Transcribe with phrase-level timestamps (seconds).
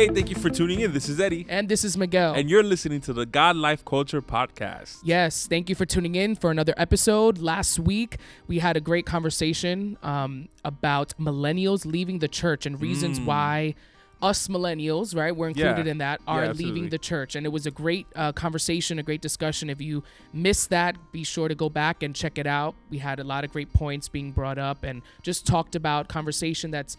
[0.00, 0.94] Hey, thank you for tuning in.
[0.94, 1.44] This is Eddie.
[1.46, 2.32] And this is Miguel.
[2.32, 4.96] And you're listening to the God Life Culture Podcast.
[5.04, 7.36] Yes, thank you for tuning in for another episode.
[7.36, 8.16] Last week,
[8.46, 13.26] we had a great conversation um, about millennials leaving the church and reasons Mm.
[13.26, 13.74] why
[14.22, 15.92] us millennials, right, we're included Yeah.
[15.92, 16.64] in that, are absolutely.
[16.64, 17.34] leaving the church.
[17.36, 19.68] And it was a great uh, conversation, a great discussion.
[19.68, 22.74] If you missed that, be sure to go back and check it out.
[22.88, 26.70] We had a lot of great points being brought up and just talked about conversation
[26.70, 26.96] that's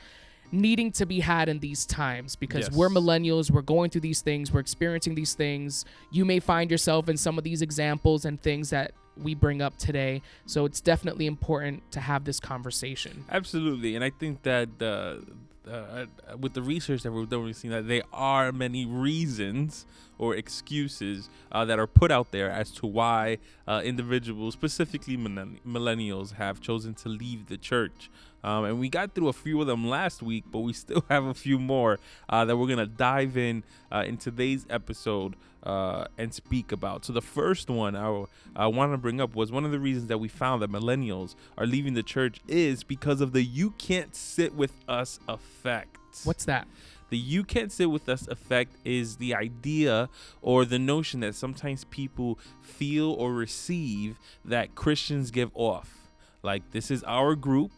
[0.51, 2.71] needing to be had in these times because Yes.
[2.75, 5.85] we're millennials, we're going through these things, we're experiencing these things.
[6.11, 9.77] You may find yourself in some of these examples and things that we bring up
[9.77, 10.21] today.
[10.45, 13.25] So it's definitely important to have this conversation.
[13.29, 13.95] Absolutely.
[13.95, 16.05] And I think that uh, uh,
[16.39, 19.85] with the research that we've done, we've seen that there are many reasons
[20.17, 25.59] or excuses uh, that are put out there as to why uh, individuals, specifically millenn-
[25.67, 28.09] millennials, have chosen to leave the church.
[28.44, 31.25] Um, and we got through a few of them last week, but we still have
[31.25, 36.06] a few more uh, that we're going to dive in uh, in today's episode uh,
[36.17, 37.06] and speak about.
[37.06, 38.25] So, the first one I,
[38.56, 41.36] I want to bring up was one of the reasons that we found that millennials
[41.58, 45.98] are leaving the church is because of the you can't sit with us effect.
[46.23, 46.67] What's that?
[47.09, 50.09] The you can't sit with us effect is the idea
[50.42, 55.94] or the notion that sometimes people feel or receive that Christians give off.
[56.42, 57.72] Like, this is our group,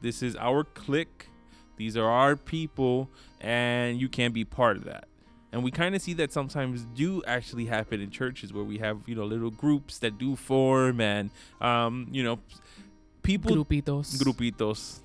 [0.00, 1.28] this is our clique,
[1.76, 3.08] these are our people,
[3.40, 5.08] and you can't be part of that.
[5.50, 9.00] And we kind of see that sometimes do actually happen in churches where we have,
[9.06, 12.38] you know, little groups that do form and, um, you know,
[13.22, 14.18] people Grupitos.
[14.18, 15.00] grupitos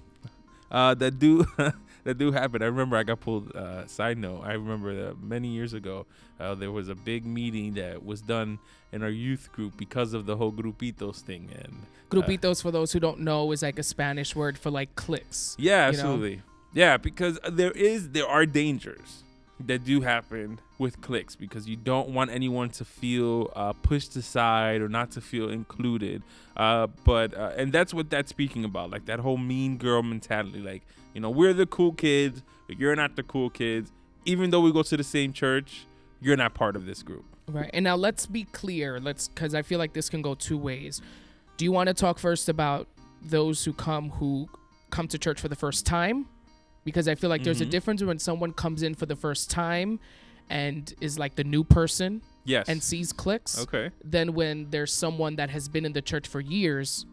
[0.69, 1.45] uh, that do
[2.03, 2.61] that do happen.
[2.61, 3.55] I remember I got pulled.
[3.55, 6.05] Uh, side note, I remember that many years ago
[6.39, 8.59] uh, there was a big meeting that was done
[8.91, 11.49] in our youth group because of the whole grupitos thing.
[11.55, 14.95] And uh, Grupitos, for those who don't know, is like a Spanish word for like
[14.95, 15.55] cliques.
[15.59, 15.99] yeah, you know?
[15.99, 16.41] absolutely,
[16.73, 19.23] yeah, because there is there are dangers
[19.59, 24.81] that do happen with cliques because you don't want anyone to feel uh, pushed aside
[24.81, 26.21] or not to feel included.
[26.57, 30.59] Uh, but uh, and that's what that's speaking about, like that whole mean girl mentality.
[30.59, 30.83] Like
[31.13, 33.91] you know, we're the cool kids, but you're not the cool kids.
[34.25, 35.85] Even though we go to the same church,
[36.21, 37.25] you're not part of this group.
[37.47, 37.69] Right.
[37.73, 38.99] And now let's be clear.
[38.99, 41.01] Let's because I feel like this can go two ways.
[41.57, 42.87] Do you want to talk first about
[43.21, 44.47] those who come who
[44.91, 46.27] come to church for the first time?
[46.85, 47.69] Because I feel like there's a Mhm.
[47.69, 49.99] difference when someone comes in for the first time
[50.49, 52.67] and is like the new person Yes.
[52.69, 53.91] and sees clicks okay.
[54.03, 57.05] Then when there's someone that has been in the church for years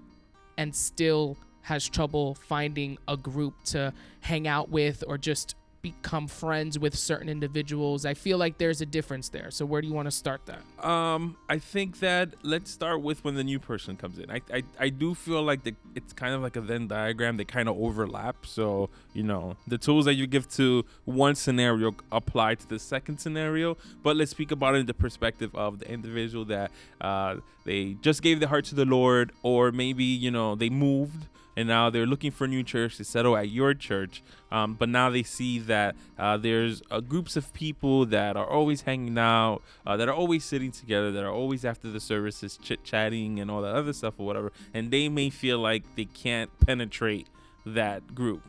[0.58, 1.36] and still
[1.70, 7.28] has trouble finding a group to hang out with or just become friends with certain
[7.28, 8.04] individuals.
[8.04, 9.50] I feel like there's a difference there.
[9.50, 10.86] So where do you want to start that?
[10.86, 14.30] Um, I think that let's start with when the new person comes in.
[14.30, 17.36] I I, I do feel like the, it's kind of like a Venn diagram.
[17.36, 18.46] They kind of overlap.
[18.46, 23.18] So you know the tools that you give to one scenario apply to the second
[23.18, 23.76] scenario.
[24.02, 26.70] But let's speak about it in the perspective of the individual that
[27.00, 31.26] uh, they just gave their heart to the Lord, or maybe you know they moved
[31.56, 34.22] and now they're looking for a new church to settle at your church.
[34.50, 38.82] Um, but now they see that uh, there's uh, groups of people that are always
[38.82, 42.82] hanging out, uh, that are always sitting together, that are always after the services chit
[42.84, 44.52] chatting and all that other stuff or whatever.
[44.74, 47.26] And they may feel like they can't penetrate
[47.66, 48.42] that group.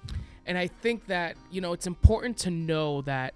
[0.45, 3.33] And I think that, you know, it's important to know that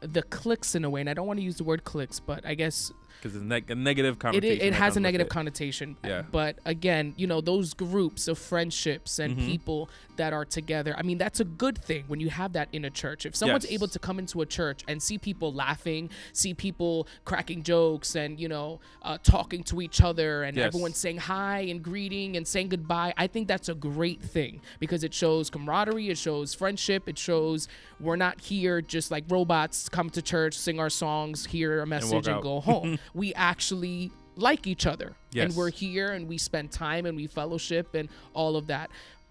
[0.00, 2.44] the clicks in a way, and I don't want to use the word clicks, but
[2.46, 4.60] I guess Because it's neg- a negative connotation.
[4.60, 5.96] it, it has a negative connotation.
[6.04, 6.22] Yeah.
[6.30, 9.46] But again, you know, those groups of friendships and Mhm.
[9.46, 12.84] people that are together, I mean, that's a good thing when you have that in
[12.84, 13.26] a church.
[13.26, 13.72] If someone's Yes.
[13.74, 18.40] able to come into a church and see people laughing, see people cracking jokes and,
[18.40, 20.66] you know, uh, talking to each other and Yes.
[20.66, 25.04] everyone saying hi and greeting and saying goodbye, I think that's a great thing because
[25.04, 30.08] it shows camaraderie, it shows friendship, it shows we're not here just like robots, come
[30.10, 32.42] to church, sing our songs, hear a message, and, out.
[32.42, 32.98] go home.
[33.14, 35.46] We actually like each other Yes.
[35.48, 38.90] and we're here and we spend time and we fellowship and all of that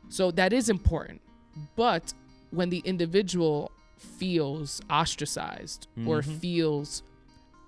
[0.10, 1.22] so that is important
[1.76, 2.14] but
[2.52, 6.40] when the individual feels ostracized or Mhm.
[6.40, 7.04] feels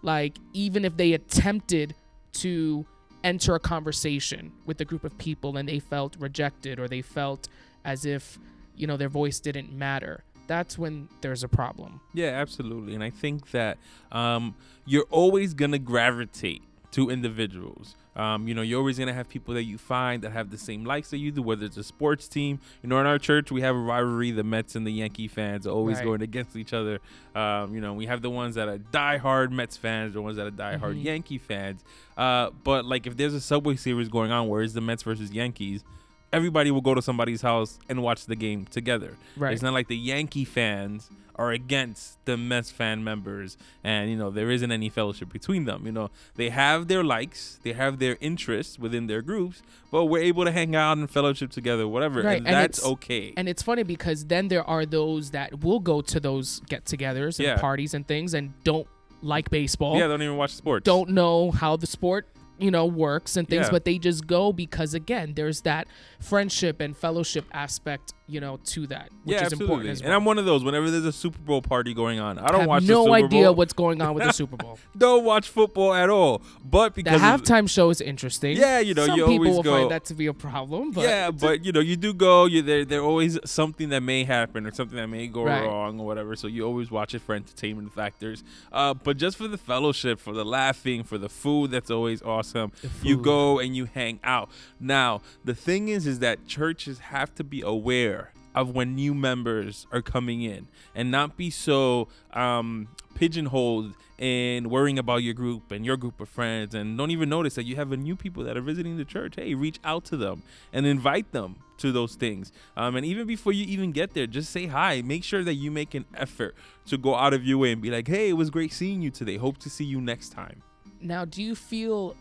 [0.01, 1.93] like even if they attempted
[2.33, 2.85] to
[3.23, 7.47] enter a conversation with a group of people and they felt rejected or they felt
[7.85, 8.39] as if
[8.75, 12.93] you know their voice didn't matter that's when there's a problem Yeah, absolutely.
[12.95, 13.77] And I think that
[14.11, 14.55] um,
[14.85, 16.61] you're always going to gravitate
[16.91, 17.95] to individuals.
[18.17, 20.83] Um, you know, you're always gonna have people that you find that have the same
[20.83, 22.59] likes that you do, whether it's a sports team.
[22.83, 24.31] You know, in our church we have a rivalry.
[24.31, 26.03] The Mets and the Yankee fans are always Right.
[26.03, 26.99] going against each other.
[27.33, 30.45] Um, you know, we have the ones that are diehard Mets fans, the ones that
[30.47, 31.03] are diehard Mhm.
[31.05, 31.85] Yankee fans.
[32.17, 35.31] Uh, but like if there's a Subway Series going on, where is the Mets versus
[35.31, 35.85] Yankees?
[36.33, 39.17] Everybody will go to somebody's house and watch the game together.
[39.37, 39.53] Right.
[39.53, 44.29] It's not like the Yankee fans are against the Mets fan members and you know
[44.29, 45.85] there isn't any fellowship between them.
[45.85, 49.61] You know, they have their likes, they have their interests within their groups,
[49.91, 52.21] but we're able to hang out and fellowship together, whatever.
[52.21, 53.33] Right, And and that's okay.
[53.37, 57.45] And it's funny because then there are those that will go to those get-togethers and
[57.47, 57.57] Yeah.
[57.57, 58.87] parties and things and don't
[59.23, 59.97] like baseball.
[59.97, 60.83] yeah, don't even watch sports.
[60.83, 62.27] don't know how the sport
[62.61, 63.71] you know works and things Yeah.
[63.71, 65.87] but they just go because again there's that
[66.19, 69.65] friendship and fellowship aspect you know to that which yeah, is absolutely.
[69.65, 70.63] important as And I'm one of those.
[70.63, 73.25] Whenever there's a Super Bowl party going on, I don't have watch no the Super
[73.25, 73.55] idea Bowl.
[73.55, 76.41] what's going on with the super bowl don't watch football at all.
[76.63, 79.63] But the because of- halftime show is interesting Yeah, you know, some you people will
[79.63, 82.45] go- find that to be a problem but yeah, but you know, you do go.
[82.45, 82.85] You there.
[82.85, 85.65] There always something that may happen or something that may go Right.
[85.65, 86.35] wrong or whatever.
[86.35, 88.43] So you always watch it for entertainment factors.
[88.71, 92.71] Uh, but just for the fellowship, for the laughing, for the food, that's always awesome.
[93.03, 94.49] You go and you hang out.
[94.79, 98.20] Now the thing is, is that churches have to be aware
[98.55, 100.67] of when new members are coming in.
[100.95, 106.29] And not be so um, pigeonholed and worrying about your group and your group of
[106.29, 109.05] friends and don't even notice that you have a new people that are visiting the
[109.05, 109.33] church.
[109.35, 112.51] Hey reach out to them and invite them to those things.
[112.77, 115.01] Um, and even before you even get there just say hi.
[115.01, 116.55] Make sure that you make an effort
[116.85, 119.09] to go out of your way and be like hey it was great seeing you
[119.09, 119.37] today.
[119.37, 120.61] Hope to see you next time.
[121.01, 122.15] Now do you feel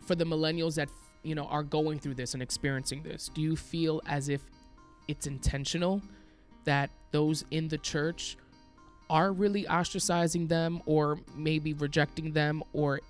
[0.00, 0.88] for the millennials that
[1.22, 4.42] you know are going through this and experiencing this do you feel as if
[5.08, 6.02] it's intentional
[6.64, 8.36] that those in the church
[9.10, 13.00] are really ostracizing them or maybe rejecting them or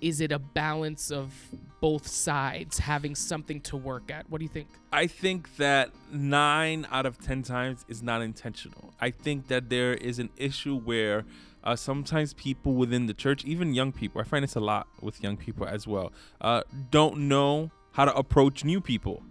[0.00, 1.32] is it a balance of
[1.80, 6.86] both sides having something to work at what do you think I think that nine
[6.90, 8.92] out of 10 times is not intentional.
[9.00, 11.24] I think that there is an issue where
[11.62, 15.22] uh, sometimes people within the church, even young people, I find this a lot with
[15.22, 19.22] young people as well, uh, don't know how to approach new people.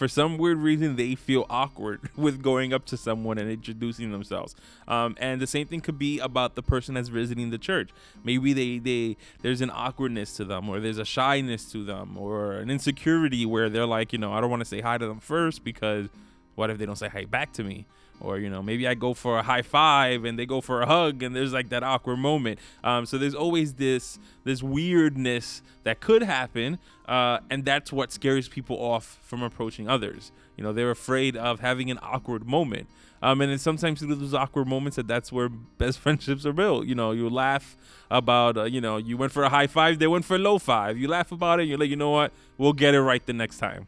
[0.00, 4.56] For some weird reason, they feel awkward with going up to someone and introducing themselves.
[4.88, 7.90] Um, and the same thing could be about the person that's visiting the church.
[8.24, 12.52] Maybe they, they there's an awkwardness to them, or there's a shyness to them, or
[12.52, 15.20] an insecurity where they're like, you know, I don't want to say hi to them
[15.20, 16.08] first because
[16.54, 17.84] what if they don't say hi back to me?
[18.20, 20.86] Or you know, maybe I go for a high five and they go for a
[20.86, 22.58] hug, and there's like that awkward moment.
[22.84, 28.48] Um, so there's always this this weirdness that could happen, uh, and that's what scares
[28.48, 30.32] people off from approaching others.
[30.56, 32.88] You know, they're afraid of having an awkward moment.
[33.22, 36.86] Um, and then sometimes through those awkward moments, that that's where best friendships are built.
[36.86, 37.76] You know, you laugh
[38.10, 40.58] about, uh, you know, you went for a high five, they went for a low
[40.58, 40.98] five.
[40.98, 43.58] You laugh about it, you're like, you know what, we'll get it right the next
[43.58, 43.86] time.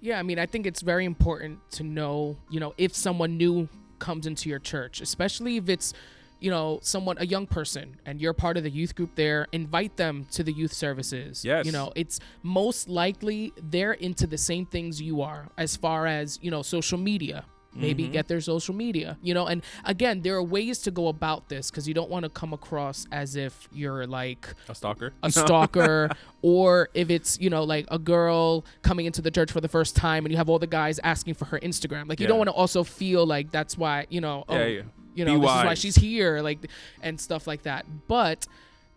[0.00, 3.68] Yeah, I mean, I think it's very important to know, you know, if someone new
[3.98, 5.92] comes into your church, especially if it's,
[6.38, 9.96] you know, someone, a young person, and you're part of the youth group there, invite
[9.96, 11.44] them to the youth services.
[11.44, 11.66] Yes.
[11.66, 16.38] You know, it's most likely they're into the same things you are as far as,
[16.40, 17.44] you know, social media.
[17.74, 18.12] Maybe Mm-hmm.
[18.12, 21.70] get their social media, you know, and again, there are ways to go about this
[21.70, 25.12] because you don't want to come across as if you're like A stalker.
[25.22, 26.08] a stalker
[26.42, 29.94] or if it's you know like a girl coming into the church for the first
[29.94, 32.48] time and you have all the guys asking for her instagram like you don't want
[32.48, 34.82] to also feel like that's why you know oh, Yeah, yeah.
[35.14, 36.58] you Be know this is why she's here like
[37.02, 38.46] and stuff like that but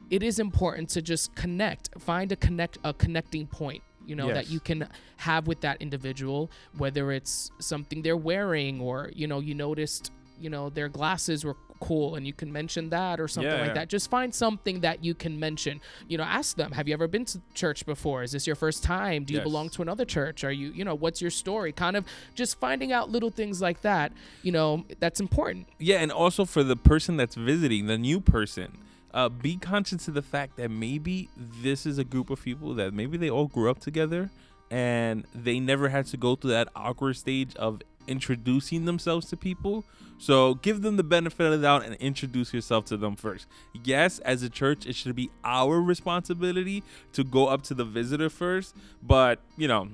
[0.10, 4.50] it is important to just connect find a connect a connecting point you know that
[4.50, 4.88] you can
[5.18, 10.50] have with that individual whether it's something they're wearing or you know you noticed you
[10.50, 13.74] know their glasses were cool and you can mention that or something Yeah, like yeah.
[13.74, 13.90] that.
[13.90, 15.82] Just find something that you can mention.
[16.08, 18.22] You know ask them have you ever been to church before?
[18.22, 19.24] Is this your first time?
[19.24, 19.44] Do you Yes.
[19.44, 20.44] belong to another church?
[20.44, 21.72] Are you you know what's your story?
[21.72, 22.06] Kind of
[22.36, 24.12] just finding out little things like that
[24.44, 25.68] you know that's important.
[25.80, 28.78] Yeah, and also for the person that's visiting, the new person,
[29.14, 32.94] uh, be conscious of the fact that maybe this is a group of people that
[32.94, 34.30] maybe they all grew up together
[34.70, 39.84] and they never had to go through that awkward stage of introducing themselves to people.
[40.18, 43.48] So give them the benefit of the doubt and introduce yourself to them first.
[43.84, 48.30] Yes, as a church, it should be our responsibility to go up to the visitor
[48.30, 49.90] first, but you know,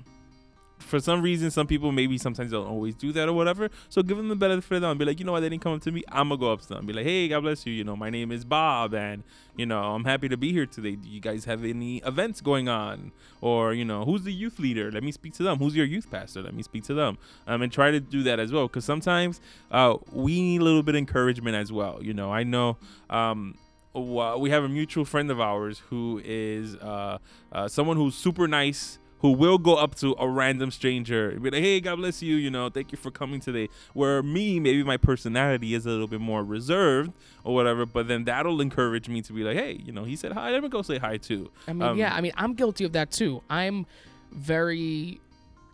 [0.78, 3.70] for some reason, some people maybe sometimes don't always do that or whatever.
[3.90, 5.50] So give them the benefit of the doubt and be like, you know what, they
[5.50, 6.04] didn't come up to me.
[6.10, 7.74] I'm gonna go up to them, be like, hey, God bless you.
[7.74, 9.24] You know, my name is Bob, and
[9.56, 10.96] you know, I'm happy to be here today.
[10.96, 13.12] Do you guys have any events going on?
[13.42, 14.92] Or you know, who's the youth leader?
[14.92, 15.58] Let me speak to them.
[15.58, 16.42] Who's your youth pastor?
[16.42, 17.18] Let me speak to them.
[17.48, 19.42] Um, and try to do that as well, because sometimes
[19.72, 22.00] uh, we need a little bit of encouragement as well.
[22.02, 22.78] You know, I know.
[23.10, 23.58] Um,
[23.94, 27.18] we have a mutual friend of ours who is uh,
[27.52, 31.50] uh, someone who's super nice who will go up to a random stranger and be
[31.50, 33.68] like, hey, God bless you, you know, thank you for coming today.
[33.94, 37.12] Where me, maybe my personality is a little bit more reserved
[37.44, 40.34] or whatever, but then that'll encourage me to be like, hey, you know, he said
[40.34, 41.50] hi, let me go say hi too.
[41.68, 43.42] I mean, Um, yeah, I mean, I'm guilty of that too.
[43.50, 43.86] I'm
[44.32, 45.20] very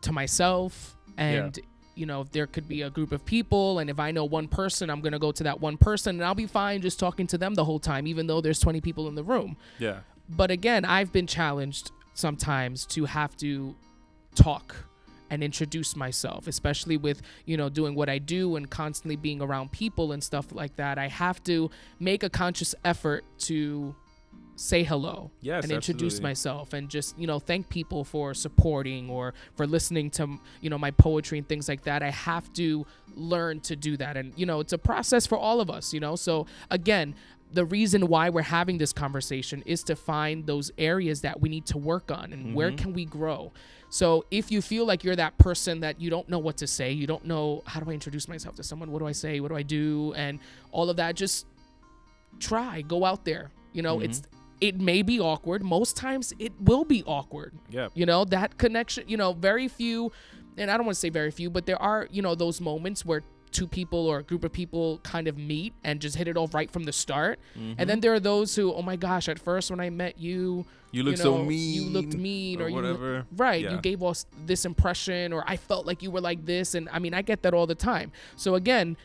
[0.01, 1.59] to myself and
[1.95, 4.89] you know there could be a group of people and if i know one person
[4.89, 7.53] i'm to go to that one person and i'll be fine just talking to them
[7.53, 9.99] the whole time even though there's 20 people in the room Yeah.
[10.29, 13.75] but again i've been challenged sometimes to have to
[14.35, 14.75] talk
[15.29, 19.71] and introduce myself especially with you know doing what i do and constantly being around
[19.71, 23.95] people and stuff like that i have to make a conscious effort to
[24.55, 25.63] say hello Yes.
[25.63, 26.29] and introduce absolutely.
[26.29, 30.77] myself and just you know thank people for supporting or for listening to you know
[30.77, 34.45] my poetry and things like that i have to learn to do that and you
[34.45, 37.15] know it's a process for all of us you know so again
[37.53, 41.65] the reason why we're having this conversation is to find those areas that we need
[41.67, 42.77] to work on and where Mhm.
[42.77, 43.51] can we grow.
[43.89, 46.91] So if you feel like you're that person that you don't know what to say
[46.91, 48.91] you don't know how do i introduce myself to someone?
[48.91, 49.39] What do i say?
[49.39, 50.13] What do i do?
[50.15, 50.39] And
[50.71, 51.45] all of that just
[52.39, 53.51] try go out there.
[53.71, 54.05] You know Mhm.
[54.05, 54.21] it's
[54.61, 55.61] it may be awkward.
[55.61, 57.51] Most times it will be awkward.
[57.69, 57.89] Yeah.
[57.93, 60.11] you know that connection you know very few
[60.57, 63.03] and i don't want to say very few but there are you know those moments
[63.05, 66.35] where two people or a group of people kind of meet and just hit it
[66.35, 67.85] off right from the start and mm-hmm.
[67.87, 71.03] then there are those who oh my gosh at first when i met you You
[71.03, 71.73] looked you so mean.
[71.83, 73.25] you looked mean or, you whatever.
[73.37, 73.71] right Yeah.
[73.73, 76.99] you gave us this impression or i felt like you were like this and i
[76.99, 78.97] mean i get that all the time so again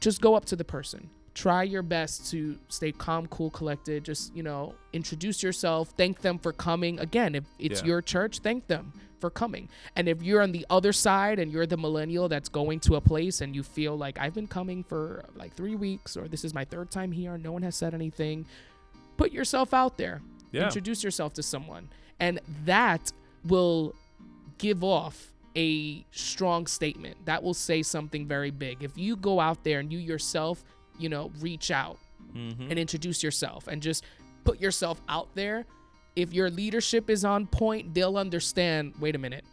[0.00, 4.34] just go up to the person try your best to stay calm cool collected just
[4.36, 7.86] you know introduce yourself thank them for coming again if it's Yeah.
[7.86, 9.68] your church thank them for coming.
[9.96, 13.00] And if you're on the other side and you're the millennial that's going to a
[13.00, 16.54] place and you feel like i've been coming for like three weeks or this is
[16.54, 18.46] my third time here no one has said anything
[19.16, 20.22] put yourself out there.
[20.52, 20.64] Yeah.
[20.64, 21.88] introduce yourself to someone.
[22.18, 23.12] And that
[23.44, 23.94] will
[24.58, 27.16] give off a strong statement.
[27.26, 28.82] That will say something very big.
[28.82, 30.64] If you go out there and you yourself
[30.98, 31.98] you know reach out
[32.34, 32.70] Mhm.
[32.70, 34.04] and introduce yourself and just
[34.44, 35.66] put yourself out there
[36.16, 39.44] if your leadership is on point they'll understand wait a minute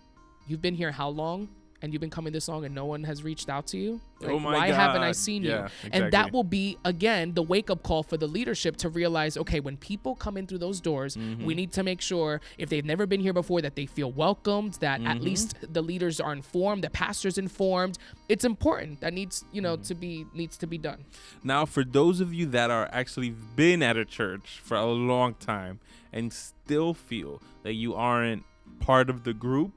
[0.47, 1.47] you've been here how long
[1.81, 4.31] and you've been coming this long and no one has reached out to you like,
[4.31, 5.91] Oh my why haven't i seen Yeah, you exactly.
[6.01, 9.59] and that will be again the wake up call for the leadership to realize okay
[9.59, 11.45] when people come in through those doors Mm-hmm.
[11.45, 14.73] we need to make sure if they've never been here before that they feel welcomed
[14.75, 15.07] that Mm-hmm.
[15.07, 19.75] at least the leaders are informed the pastors informed it's important that needs you know
[19.77, 21.05] to be needs to be done
[21.43, 25.35] Now, for those of you that are actually been at a church for a long
[25.35, 25.79] time
[26.11, 28.43] and still feel that you aren't
[28.79, 29.71] part of the group,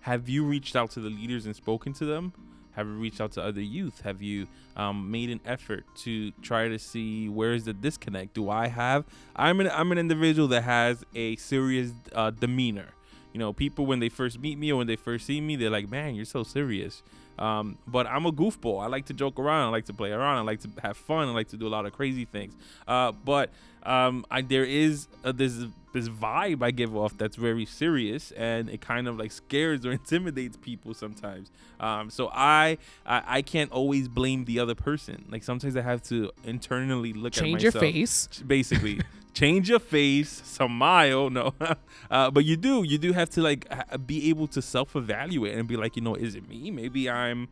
[0.00, 2.32] have you reached out to the leaders and spoken to them?
[2.72, 4.02] Have you reached out to other youth?
[4.02, 8.34] Have you um, made an effort to try to see where is the disconnect?
[8.34, 9.04] Do I have?
[9.34, 12.90] I'm an I'm an individual that has a serious uh, demeanor.
[13.32, 15.70] You know, people when they first meet me or when they first see me, they're
[15.70, 17.02] like, "Man, you're so serious."
[17.38, 18.82] Um, but I'm a goofball.
[18.82, 19.68] I like to joke around.
[19.68, 20.38] I like to play around.
[20.38, 21.28] I like to have fun.
[21.28, 22.54] I like to do a lot of crazy things.
[22.86, 23.50] Uh, but
[23.88, 28.68] um, I, there is uh this this vibe I give off that's very serious, and
[28.68, 31.50] it kind of like scares or intimidates people sometimes.
[31.80, 35.24] Um, so I, I I can't always blame the other person.
[35.30, 37.82] Like sometimes I have to internally look change at myself.
[37.82, 39.00] Change your face basically
[39.34, 41.54] change your face smile no
[42.10, 45.68] uh, but you do you do have to like ha- be able to self-evaluate and
[45.68, 47.46] be like you know is it me maybe i'm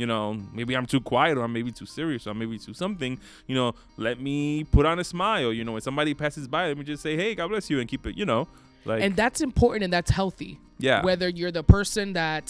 [0.00, 0.24] you know
[0.58, 3.12] maybe i'm too quiet or i'm maybe too serious or I'm maybe too something
[3.46, 3.68] you know
[4.06, 7.02] let me put on a smile you know when somebody passes by let me just
[7.02, 8.48] say hey god bless you and keep it you know
[8.86, 12.44] like and that's important and that's healthy yeah whether you're the person that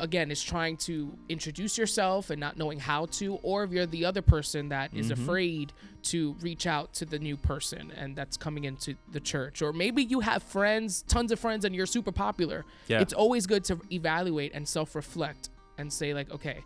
[0.00, 0.94] again is trying to
[1.28, 5.08] introduce yourself and not knowing how to or if you're the other person that is
[5.08, 5.12] Mhm.
[5.22, 5.72] afraid
[6.12, 10.02] to reach out to the new person and that's coming into the church or maybe
[10.04, 13.00] you have friends tons of friends and you're super popular Yeah.
[13.00, 15.48] it's always good to evaluate and self-reflect
[15.78, 16.62] and say like okay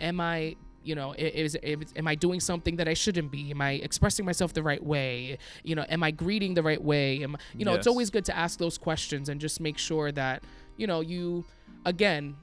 [0.00, 0.54] am i
[0.84, 3.50] you know is, is am i doing something that i shouldn't be?
[3.50, 5.36] Am i expressing myself the right way?
[5.64, 7.22] You know am i greeting the right way?
[7.22, 10.42] Am you know it's always good to ask those questions and just make sure that
[10.76, 11.44] you know you
[11.84, 12.36] again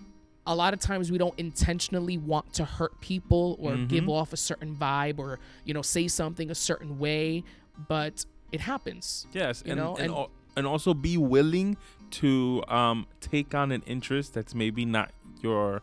[0.47, 4.09] a lot of times we don't intentionally want to hurt people or give Mhm.
[4.11, 7.43] off a certain vibe or you know say something a certain way
[7.87, 11.75] but it happens Yes, you and know, and, and- and also be willing
[12.11, 15.11] to um, take on an interest that's maybe not
[15.41, 15.81] your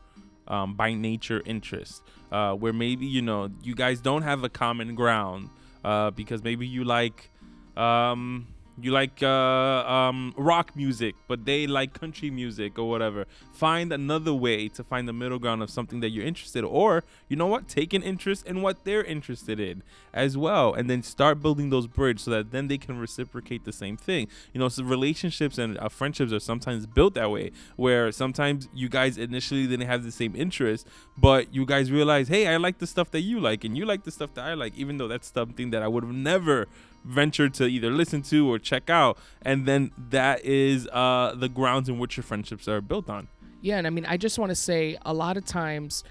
[0.48, 4.94] um, by nature interest, uh, where maybe you know you guys don't have a common
[4.94, 5.50] ground
[5.84, 7.30] uh, because maybe you like
[7.76, 8.46] um,
[8.82, 13.26] you like uh, um, rock music, but they like country music or whatever.
[13.52, 17.04] Find another way to find the middle ground of something that you're interested in, or
[17.28, 21.02] you know what, take an interest in what they're interested in as well, and then
[21.02, 24.26] start building those bridges so that then they can reciprocate the same thing.
[24.52, 28.88] You know, so relationships and uh, friendships are sometimes built that way, where sometimes you
[28.88, 32.86] guys initially didn't have the same interest, but you guys realize, hey, I like the
[32.88, 35.32] stuff that you like, and you like the stuff that I like, even though that's
[35.32, 36.66] something that I would have never
[37.04, 41.88] venture to either listen to or check out, and then that is uh, the grounds
[41.88, 43.28] in which your friendships are built on.
[43.60, 46.04] Yeah, and I mean, I just want to say a lot of times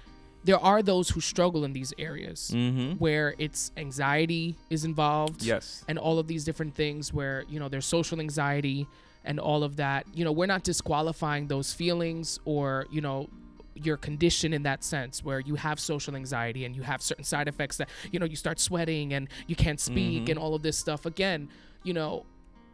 [0.44, 2.92] there are those who struggle in these areas Mm-hmm.
[2.98, 5.42] where it's anxiety is involved.
[5.42, 5.84] Yes.
[5.88, 8.86] and all of these different things where you know there's social anxiety
[9.24, 13.28] and all of that you know we're not disqualifying those feelings or you know
[13.74, 17.48] your condition in that sense where you have social anxiety and you have certain side
[17.48, 20.30] effects that you know you start sweating and you can't speak Mhm.
[20.30, 21.06] and all of this stuff.
[21.06, 21.48] Again
[21.82, 22.24] you know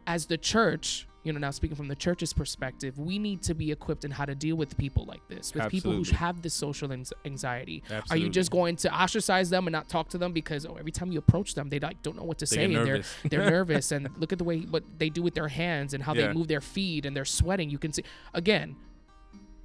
[0.05, 3.71] as the church you know now speaking from the church's perspective we need to be
[3.71, 6.91] equipped in how to deal with people like this with people who have this social
[6.93, 7.83] anx- anxiety.
[8.09, 10.31] Are you just going to ostracize them and not talk to them?
[10.31, 12.63] Because oh, every time you approach them they like don't know what to They say
[12.65, 13.15] and they're nervous.
[13.29, 13.91] they're nervous.
[13.91, 16.27] And look at the way what they do with their hands and how Yeah.
[16.27, 17.69] they move their feet and they're sweating.
[17.69, 18.03] You can see
[18.33, 18.75] again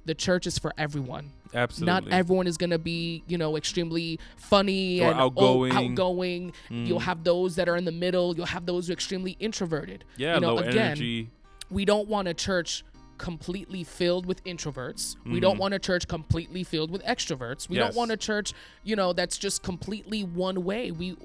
[0.05, 1.85] the church is for everyone Absolutely.
[2.09, 5.71] not everyone is going to be you know extremely funny Or and oh, outgoing.
[5.73, 7.03] outgoing you'll Mm.
[7.03, 10.35] have those that are in the middle you'll have those who are extremely introverted Yeah,
[10.35, 11.29] you know low again energy.
[11.69, 12.83] we don't want a church
[13.17, 15.15] completely filled with introverts.
[15.25, 15.59] We don't Mhm.
[15.59, 17.69] want a church completely filled with extroverts.
[17.69, 17.85] We Yes.
[17.85, 18.51] don't want a church,
[18.83, 20.91] you know, that's just completely one way.
[20.91, 21.15] We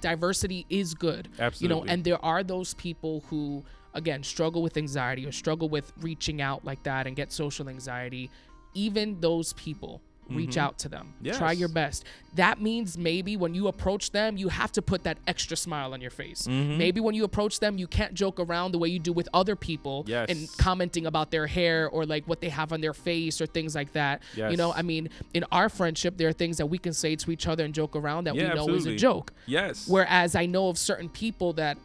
[0.00, 1.28] diversity is good.
[1.38, 1.62] Absolutely.
[1.80, 3.62] You know, and there are those people who
[3.94, 8.30] again struggle with anxiety or struggle with reaching out like that and get social anxiety.
[8.74, 10.56] Even those people reach Mhm.
[10.56, 11.12] out to them.
[11.34, 12.02] Try your best.
[12.34, 16.00] That means maybe when you approach them, you have to put that extra smile on
[16.00, 16.46] your face.
[16.48, 16.78] Mhm.
[16.78, 19.54] Maybe when you approach them, you can't joke around the way you do with other
[19.54, 20.30] people Yes.
[20.30, 23.74] and commenting about their hair or like what they have on their face or things
[23.74, 24.22] like that.
[24.34, 27.30] You know, I mean, in our friendship, there are things that we can say to
[27.30, 29.30] each other and joke around that Yeah, we know is a joke.
[29.46, 29.86] yes.
[29.86, 31.76] Whereas I know of certain people that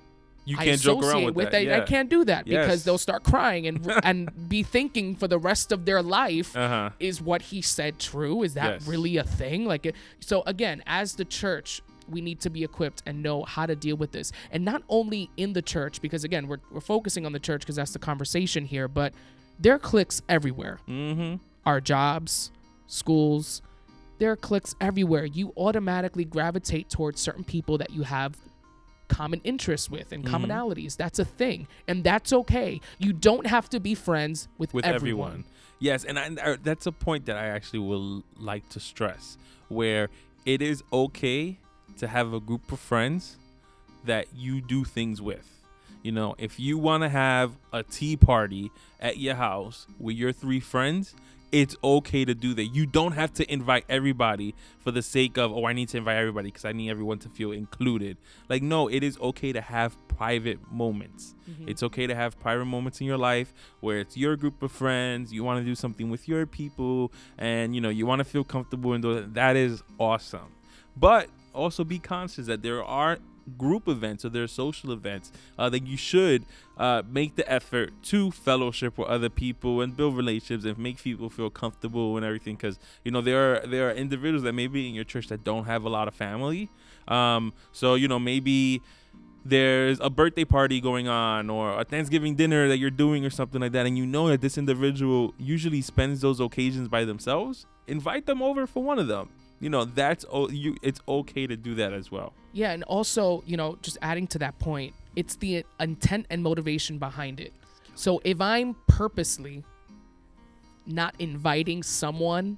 [0.46, 1.68] you I can't joke associate around with, that.
[1.72, 5.38] I, I can't do that because they'll start crying and and be thinking for the
[5.38, 6.90] rest of their life Uh-huh.
[7.00, 8.44] is what he said true?
[8.44, 8.88] Is that Yes.
[8.88, 9.66] really a thing?
[9.66, 13.68] Like, it- so again, as the church, we need to be equipped and know how
[13.68, 17.26] to deal with this, and not only in the church, because again, we're we're focusing
[17.26, 19.14] on the church because that's the conversation here, but
[19.60, 20.80] there are cliques everywhere.
[20.88, 21.36] Mm-hmm.
[21.68, 22.52] Our jobs,
[22.88, 23.62] schools,
[24.18, 25.26] there are cliques everywhere.
[25.26, 28.36] You automatically gravitate towards certain people that you have
[29.10, 30.30] common interests with and Mhm.
[30.32, 30.96] commonalities.
[30.96, 32.80] That's a thing, and that's okay.
[32.98, 35.28] You don't have to be friends with, with everyone.
[35.32, 35.44] everyone.
[35.80, 40.10] Yes, and I, I- that's a point that I actually will like to stress, where
[40.46, 41.58] it is okay
[41.98, 43.36] to have a group of friends
[44.06, 45.46] that you do things with.
[46.04, 50.32] You know, if you want to have a tea party at your house with your
[50.32, 51.14] three friends,
[51.52, 52.66] it's okay to do that.
[52.66, 56.18] You don't have to invite everybody for the sake of, oh, I need to invite
[56.18, 58.18] everybody because I need everyone to feel included.
[58.50, 61.36] Like, no, it is okay to have private moments.
[61.50, 61.70] Mhm.
[61.70, 65.34] It's okay to have private moments in your life where it's your group of friends,
[65.34, 68.44] you want to do something with your people, and you know, you want to feel
[68.44, 69.26] comfortable in those.
[69.34, 70.52] That is awesome.
[70.96, 73.18] But also be conscious that there are
[73.58, 76.46] group events or there are social events uh, that you should
[76.78, 81.30] uh, make the effort to fellowship with other people and build relationships and make people
[81.30, 84.88] feel comfortable and everything because you know there are there are individuals that may be
[84.88, 86.70] in your church that don't have a lot of family
[87.08, 88.82] um, so you know maybe
[89.46, 93.62] there's a birthday party going on or a Thanksgiving dinner that you're doing or something
[93.62, 98.26] like that, and you know that this individual usually spends those occasions by themselves, invite
[98.26, 99.30] them over for one of them.
[99.60, 100.76] You know, that's o- you.
[100.82, 102.34] It's okay to do that as well.
[102.54, 106.98] Yeah, and also, you know, just adding to that point, it's the intent and motivation
[106.98, 107.54] behind it.
[107.96, 109.64] So if I'm purposely
[110.86, 112.58] not inviting someone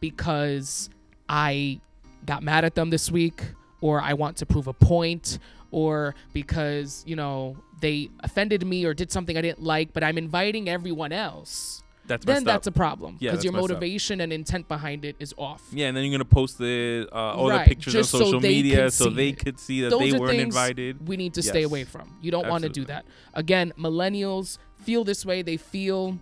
[0.00, 0.90] because
[1.28, 1.80] I
[2.26, 3.42] got mad at them this week
[3.80, 5.38] or I want to prove a point
[5.70, 10.18] or because, you know, they offended me or did something I didn't like, but I'm
[10.18, 13.70] inviting everyone else, That's then that's a problem because that's your messed up.
[13.70, 15.62] motivation and intent behind it is off.
[15.72, 18.40] yeah, and then you're gonna post the uh, all Right, the pictures on so social
[18.40, 19.38] they media so they it.
[19.38, 21.08] could see that Those they weren't things invited.
[21.08, 22.16] we need to stay away from.
[22.20, 23.04] You don't want to do that.
[23.34, 25.42] Again, millennials feel this way.
[25.42, 26.18] They feel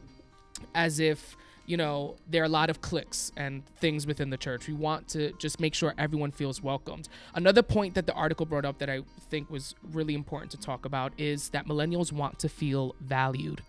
[0.75, 4.67] as if, you know, there are a lot of cliques and things within the church.
[4.67, 7.09] We want to just make sure everyone feels welcomed.
[7.35, 10.85] Another point that the article brought up that I think was really important to talk
[10.85, 13.63] about is that millennials want to feel valued.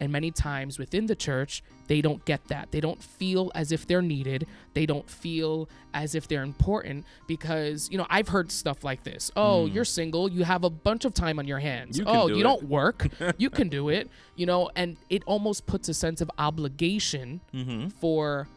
[0.00, 2.70] And many times within the church, they don't get that.
[2.70, 4.46] They don't feel as if they're needed.
[4.74, 9.30] They don't feel as if they're important because, you know, I've heard stuff like this.
[9.36, 10.30] Oh, you're single.
[10.30, 11.98] You have a bunch of time on your hands.
[11.98, 13.08] You oh, do you it." don't work.
[13.38, 14.10] you can do it.
[14.34, 17.88] You know, and it almost puts a sense of obligation Mm-hmm.
[18.00, 18.48] for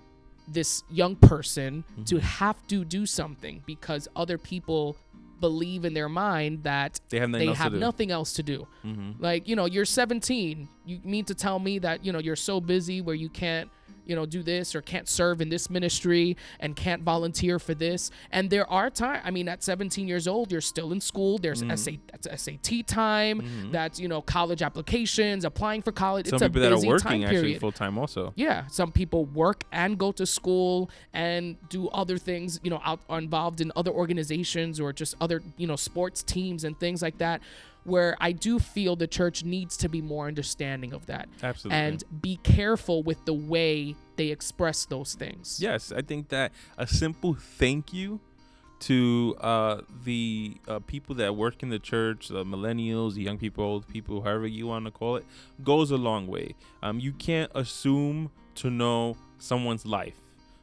[0.48, 2.26] this young person to Mm-hmm.
[2.26, 4.98] have to do something because other people
[5.40, 7.80] believe in their mind that They have nothing they else to have do.
[7.80, 8.68] nothing else to do.
[8.86, 9.24] Mm-hmm.
[9.24, 12.60] Like, you know, you're 17, you mean to tell me that you know you're so
[12.60, 13.70] busy where you can't
[14.10, 18.10] you know do this or can't serve in this ministry and can't volunteer for this
[18.32, 21.60] and there are time i mean at 17 years old you're still in school there's
[21.60, 21.76] Mm-hmm.
[21.76, 26.50] SA, that's sat time that's you know college applications applying for college Some it's a
[26.50, 28.34] people that are working actually full time also.
[28.36, 33.00] yeah, some people work and go to school and do other things, you know, out
[33.10, 37.18] are involved in other organizations or just other, you know, sports teams and things like
[37.20, 37.42] that.
[37.90, 41.80] Where I do feel the church needs to be more understanding of that Absolutely.
[41.82, 45.60] and be careful with the way they express those things.
[45.62, 48.20] Yes, I think that a simple thank you
[48.82, 53.64] to uh, the uh, people that work in the church, the millennials, the young people,
[53.64, 55.26] old people, however you want to call it,
[55.64, 56.56] goes a long way.
[56.82, 60.22] Um, you can't assume to know someone's life.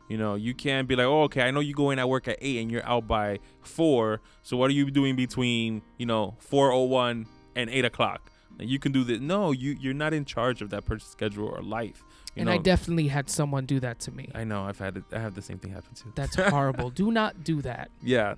[0.08, 2.28] You know, you can't be like, oh, okay, I know you go in at work
[2.28, 4.20] at eight and you're out by four.
[4.42, 8.30] So what are you doing between, you know, four oh one and eight o'clock?
[8.58, 9.20] And you can do this.
[9.20, 12.04] No, you you're not in charge of that person's schedule or life.
[12.34, 14.30] You and know, I definitely had someone do that to me.
[14.34, 15.04] I know I've had it.
[15.12, 16.12] I have the same thing happen too.
[16.14, 16.90] That's horrible.
[16.90, 17.90] do not do that.
[18.02, 18.34] Yeah,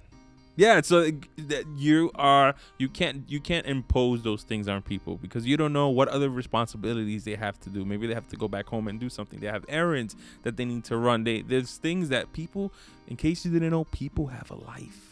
[0.59, 0.81] yeah.
[0.83, 5.57] So that you are you can't you can't impose those things on people because you
[5.57, 7.85] don't know what other responsibilities they have to do.
[7.85, 9.39] Maybe they have to go back home and do something.
[9.41, 11.25] They have errands that they need to run.
[11.25, 12.73] They there's things that people,
[13.07, 15.05] in case you didn't know, people have a life.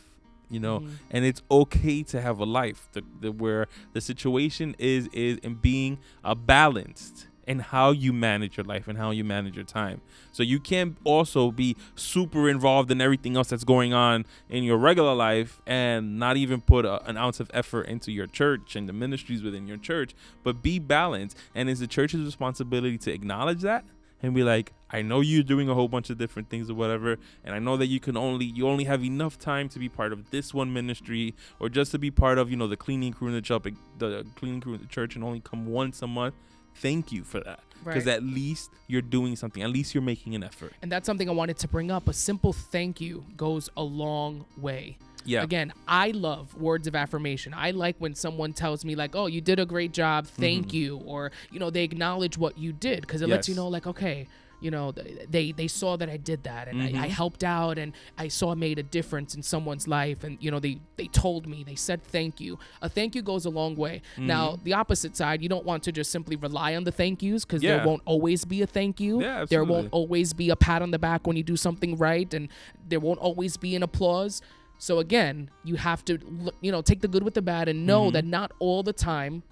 [0.49, 0.91] You know, Mhm.
[1.11, 5.55] and it's okay to have a life the, the, where the situation is is in
[5.55, 10.01] being a balanced in how you manage your life and how you manage your time.
[10.33, 14.79] So you can't also be super involved in everything else that's going on in your
[14.79, 18.89] regular life and not even put a, an ounce of effort into your church and
[18.89, 21.37] the ministries within your church, but be balanced.
[21.55, 23.85] And it's the church's responsibility to acknowledge that
[24.23, 27.19] and be like, I know you're doing a whole bunch of different things or whatever,
[27.45, 30.13] and I know that you can only you only have enough time to be part
[30.13, 33.29] of this one ministry or just to be part of you know the cleaning crew
[33.29, 33.65] in the church,
[33.99, 36.35] the cleaning crew in the church, and only come once a month.
[36.81, 38.17] Thank you for that, because Right.
[38.17, 39.63] at least you're doing something.
[39.63, 40.73] At least you're making an effort.
[40.83, 42.09] And that's something I wanted to bring up.
[42.09, 44.99] A simple thank you goes a long way.
[45.25, 45.43] Yeah.
[45.43, 47.53] Again, I love words of affirmation.
[47.53, 50.27] I like when someone tells me like, "Oh, you did a great job.
[50.27, 53.63] Thank you," or you know, they acknowledge what you did because it lets you Mm-hmm.
[53.63, 54.29] Know like, okay,
[54.61, 56.99] you know, they they saw that I did that and Mm-hmm.
[56.99, 60.39] I, I helped out and I saw I made a difference in someone's life and
[60.41, 62.59] you know they they told me they said thank you.
[62.83, 64.03] A thank you goes a long way.
[64.15, 64.27] Mm-hmm.
[64.27, 67.45] Now the opposite side, you don't want to just simply rely on the thank yous
[67.45, 67.77] because Yeah.
[67.79, 69.21] there won't always be a thank you.
[69.23, 72.33] Yeah, there won't always be a pat on the back when you do something right
[72.33, 72.49] and
[72.89, 74.41] there won't always be an applause
[74.79, 76.19] so again you have to
[76.61, 77.87] you know take the good with the bad and Mm-hmm.
[77.87, 79.43] know that not all the time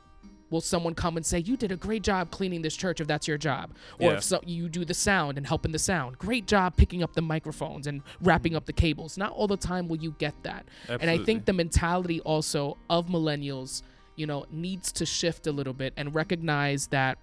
[0.50, 3.26] will someone come and say you did a great job cleaning this church if that's
[3.26, 4.16] your job or Yeah.
[4.18, 7.22] if so, you do the sound and helping the sound great job picking up the
[7.22, 11.08] microphones and wrapping up the cables not all the time will you get that and
[11.10, 13.82] i think the mentality also of millennials
[14.16, 17.18] you know needs to shift a little bit and recognize that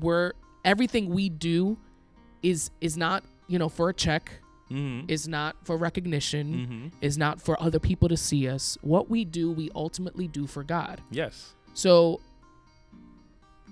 [0.00, 0.32] we're
[0.64, 1.76] everything we do
[2.42, 4.32] is is not you know for a check
[4.70, 5.06] Mm-hmm.
[5.10, 6.86] is not for recognition Mm-hmm.
[7.00, 10.62] is not for other people to see us what we do we ultimately do for
[10.62, 11.54] god Yes.
[11.78, 12.20] So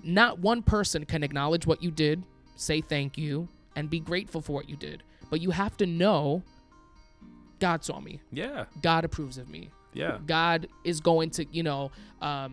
[0.03, 2.23] not one person can acknowledge what you did
[2.55, 6.41] say thank you and be grateful for what you did but you have to know
[7.59, 8.65] god saw me Yeah.
[8.81, 10.19] god approves of me Yeah.
[10.27, 11.89] God is going to, you know,
[12.21, 12.51] um,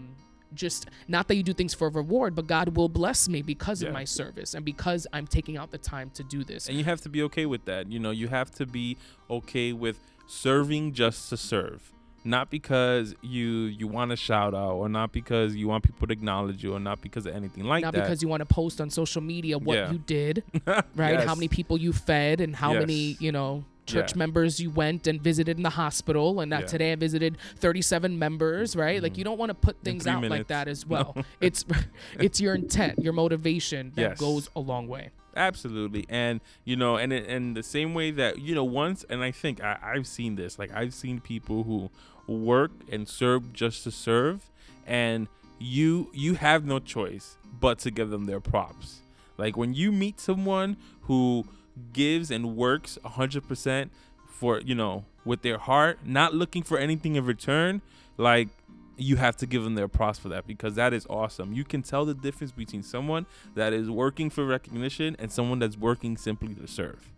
[0.55, 3.83] just not that you do things for a reward, but God will bless me because
[3.83, 3.89] Yeah.
[3.89, 6.69] of my service and because I'm taking out the time to do this.
[6.69, 7.93] And you have to be okay with that.
[7.93, 8.97] You know, you have to be
[9.29, 11.93] okay with serving just to serve.
[12.27, 16.13] Not because you you want to shout out or not because you want people to
[16.13, 17.99] acknowledge you or not because of anything like not that.
[17.99, 19.93] Not because you want to post on social media what Yeah.
[19.93, 20.43] you did,
[20.97, 21.21] right?
[21.21, 24.19] How many people you fed and how many, you know, church Yeah.
[24.21, 26.41] members you went and visited in the hospital.
[26.41, 26.67] And that Yeah.
[26.69, 29.03] today I visited 37 members, right?
[29.03, 29.19] Like Mhm.
[29.19, 31.15] you don't want to put things out like that as well.
[31.43, 31.67] it's
[32.19, 34.19] it's your intent, your motivation that Yes.
[34.19, 35.11] goes a long way.
[35.37, 39.33] Absolutely, and you know, and and the same way that you know, once, and I
[39.33, 40.61] think I, I've seen this.
[40.61, 41.91] Like I've seen people who
[42.27, 44.51] work and serve just to serve,
[44.87, 49.01] and you you have no choice but to give them their props.
[49.37, 51.45] Like when you meet someone who
[51.93, 53.93] gives and works hundred percent
[54.27, 57.81] for you know with their heart, not looking for anything in return,
[58.17, 58.49] like
[58.97, 61.53] you have to give them their props for that because that is awesome.
[61.53, 65.77] You can tell the difference between someone that is working for recognition and someone that's
[65.77, 67.11] working simply to serve.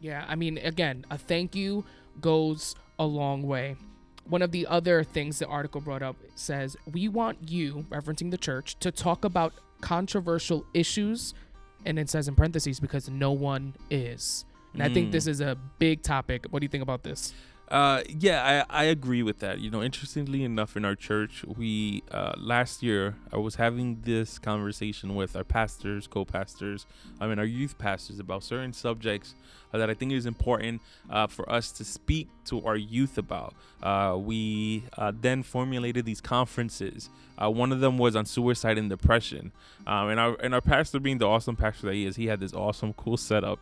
[0.00, 1.84] Yeah, I mean, again, a thank you
[2.20, 3.76] goes a long way.
[4.28, 8.38] One of the other things the article brought up says, We want you, referencing the
[8.38, 11.34] church, to talk about controversial issues.
[11.84, 14.44] And it says in parentheses, because no one is.
[14.74, 15.12] And I think Mm.
[15.12, 16.46] this is a big topic.
[16.50, 17.32] What do you think about this?
[17.70, 19.60] Uh, yeah, I, I agree with that.
[19.60, 24.40] You know, interestingly enough, in our church, we uh, last year I was having this
[24.40, 26.86] conversation with our pastors, co-pastors,
[27.20, 29.36] I mean our youth pastors about certain subjects
[29.72, 33.54] uh, that I think is important uh, for us to speak to our youth about.
[33.80, 37.08] Uh, we uh, then formulated these conferences.
[37.38, 39.52] One of them was on suicide and depression,
[39.86, 42.38] um, and our and our pastor, being the awesome pastor that he is, he had
[42.38, 43.60] this awesome, cool setup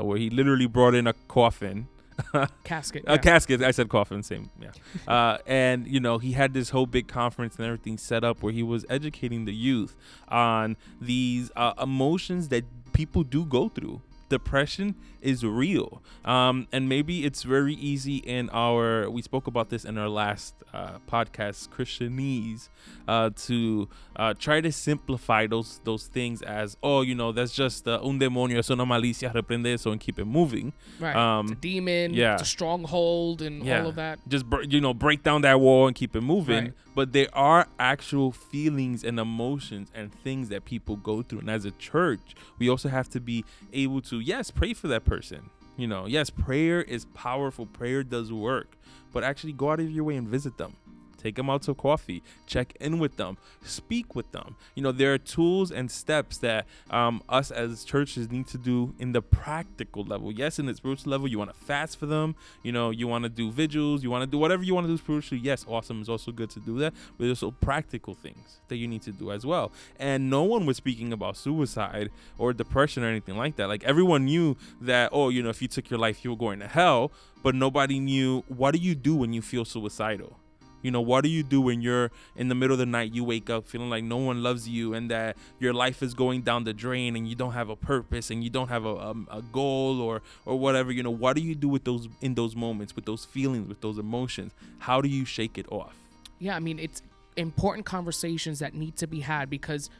[0.00, 1.86] where he literally brought in a coffin
[2.64, 3.04] Casket.
[3.06, 3.62] a casket.
[3.62, 4.50] I said coffin, same.
[4.60, 4.70] Yeah.
[5.06, 8.52] Uh, and you know, he had this whole big conference and everything set up where
[8.52, 9.96] he was educating the youth
[10.28, 14.00] on these uh, emotions that people do go through.
[14.32, 19.08] Depression is real, um, and maybe it's very easy in our.
[19.10, 22.68] We spoke about this in our last uh, podcast, Christianese,
[23.06, 27.86] uh, to uh, try to simplify those those things as, oh, you know, that's just
[27.86, 30.72] uh, un demonio, es una malicia, reprende eso, and keep it moving.
[30.98, 31.10] Right.
[31.10, 32.14] it's a um, demon.
[32.14, 32.32] yeah.
[32.34, 33.82] It's a stronghold and Yeah.
[33.82, 34.18] all of that.
[34.28, 36.72] just br- you know break down that wall and keep it moving Right.
[36.94, 41.40] But there are actual feelings and emotions and things that people go through.
[41.40, 45.04] And as a church we also have to be able to yes pray for that
[45.04, 45.50] person.
[45.76, 47.66] You know yes prayer is powerful.
[47.66, 48.76] Prayer does work.
[49.12, 50.74] But actually go out of your way and visit them
[51.22, 52.22] take them out to coffee.
[52.46, 53.36] Check in with them.
[53.64, 54.56] Speak with them.
[54.74, 58.94] You know there are tools and steps that um, us as churches need to do
[58.98, 60.32] in the practical level.
[60.32, 62.34] Yes in the spiritual level you want to fast for them.
[62.62, 64.02] You know you want to do vigils.
[64.02, 65.42] You want to do whatever you want to do spiritually.
[65.42, 68.88] Yes awesome it's also good to do that but there's also practical things that you
[68.88, 69.72] need to do as well.
[69.98, 73.68] And no one was speaking about suicide or depression or anything like that.
[73.68, 76.58] Like everyone knew that oh you know if you took your life you were going
[76.60, 80.38] to hell but nobody knew what do you do when you feel suicidal
[80.82, 83.24] you know, what do you do when you're in the middle of the night, you
[83.24, 86.64] wake up feeling like no one loves you and that your life is going down
[86.64, 89.42] the drain and you don't have a purpose and you don't have a, um, a
[89.42, 92.94] goal or or whatever, you know, what do you do with those in those moments,
[92.94, 94.52] with those feelings, with those emotions?
[94.78, 95.94] How do you shake it off?
[96.38, 97.02] Yeah, I mean, it's
[97.36, 99.90] important conversations that need to be had because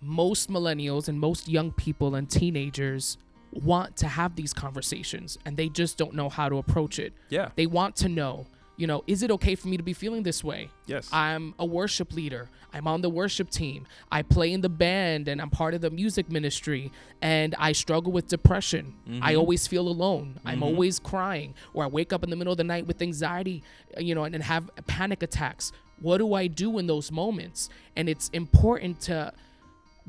[0.00, 3.18] most millennials and most young people and teenagers
[3.52, 7.12] want to have these conversations and they just don't know how to approach it.
[7.28, 7.50] Yeah.
[7.54, 8.46] They want to know,
[8.82, 10.68] you know, is it okay for me to be feeling this way?
[10.86, 11.08] Yes.
[11.12, 12.50] I'm a worship leader.
[12.74, 13.86] I'm on the worship team.
[14.10, 16.90] I play in the band and I'm part of the music ministry
[17.20, 18.94] and I struggle with depression.
[19.22, 20.40] I always feel alone.
[20.44, 23.62] I'm always crying or I wake up in the middle of the night with anxiety,
[23.96, 25.70] uh, you know, and, and have panic attacks.
[26.00, 27.68] What do I do in those moments?
[27.94, 29.32] And it's important to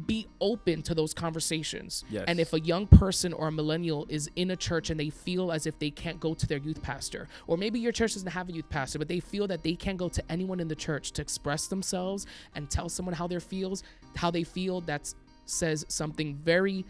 [0.08, 2.04] be open to those conversations.
[2.10, 2.26] Yes.
[2.28, 5.52] And if a young person or a millennial is in a church and they feel
[5.52, 8.50] as if they can't go to their youth pastor, or maybe your church doesn't have
[8.50, 11.12] a youth pastor, but they feel that they can't go to anyone in the church
[11.12, 12.26] to express themselves
[12.56, 13.84] and tell someone how they feels,
[14.16, 15.14] how they feel, that
[15.46, 16.86] says something very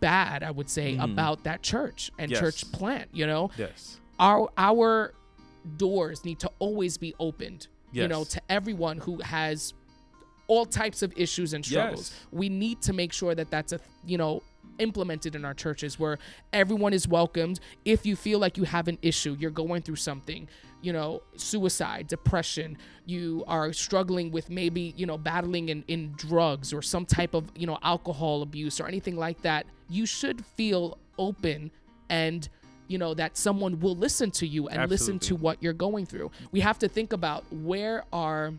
[0.00, 1.12] bad, I would say, mm-hmm.
[1.12, 2.40] about that church and Yes.
[2.40, 3.50] church plant, you know?
[3.58, 3.98] yes.
[4.20, 5.12] our our
[5.76, 9.72] doors need to always be opened you know to everyone who has
[10.46, 12.12] all types of issues and struggles.
[12.12, 12.26] Yes.
[12.32, 14.42] we need to make sure that that's a you know
[14.78, 16.18] implemented in our churches where
[16.52, 17.60] everyone is welcomed.
[17.84, 20.48] If you feel like you have an issue you're going through something
[20.82, 22.76] you know suicide depression
[23.06, 27.50] you are struggling with maybe you know battling in, in drugs or some type of
[27.56, 31.70] you know alcohol abuse or anything like that you should feel open
[32.10, 32.48] and
[32.88, 36.30] you know that someone will listen to you and listen to what you're going through.
[36.52, 38.52] We have to think about where are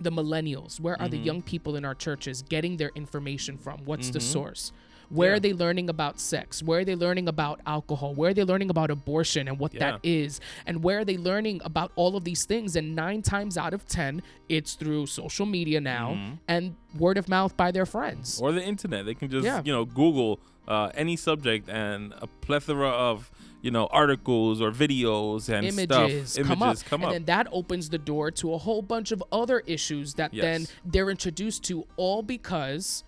[0.00, 1.10] the millennials where are Mm-hmm.
[1.10, 4.72] the young people in our churches getting their information from what's the source
[5.08, 5.36] where Yeah.
[5.36, 8.70] are they learning about sex where are they learning about alcohol where are they learning
[8.70, 12.44] about abortion and what that is and where are they learning about all of these
[12.44, 16.34] things and nine times out of ten it's through social media now Mm-hmm.
[16.48, 19.04] and word of mouth by their friends or the internet.
[19.04, 19.62] They can just Yeah.
[19.64, 23.30] you know Google uh, any subject and a plethora of
[23.62, 26.46] you know articles or videos and images, stuff.
[26.46, 27.12] come images up, come and up.
[27.12, 31.10] then that opens the door to a whole bunch of other issues that then they're
[31.10, 33.04] introduced to, all because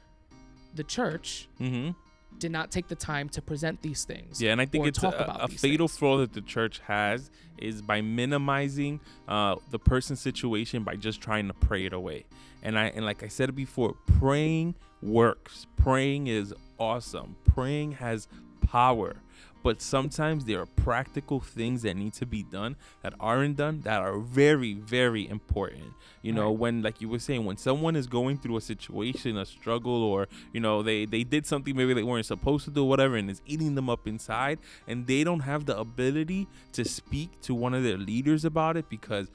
[0.75, 1.91] the church mm-hmm.
[2.39, 4.41] did not take the time to present these things.
[4.41, 5.99] Yeah, and I think it's a, talk about a fatal things.
[5.99, 11.49] flaw that the church has is by minimizing uh, the person's situation by just trying
[11.49, 12.25] to pray it away.
[12.63, 15.67] And I and like I said before, praying works.
[15.77, 17.37] Praying is awesome.
[17.45, 18.29] Praying has
[18.61, 19.17] power.
[19.63, 24.01] But sometimes there are practical things that need to be done that aren't done that
[24.03, 25.93] are very, very important.
[26.23, 26.59] You know, Right.
[26.59, 30.29] when like you were saying, when someone is going through a situation, a struggle, or
[30.53, 33.43] you know, they they did something maybe they weren't supposed to do, whatever, and it's
[33.47, 37.83] eating them up inside, and they don't have the ability to speak to one of
[37.83, 39.31] their leaders about it because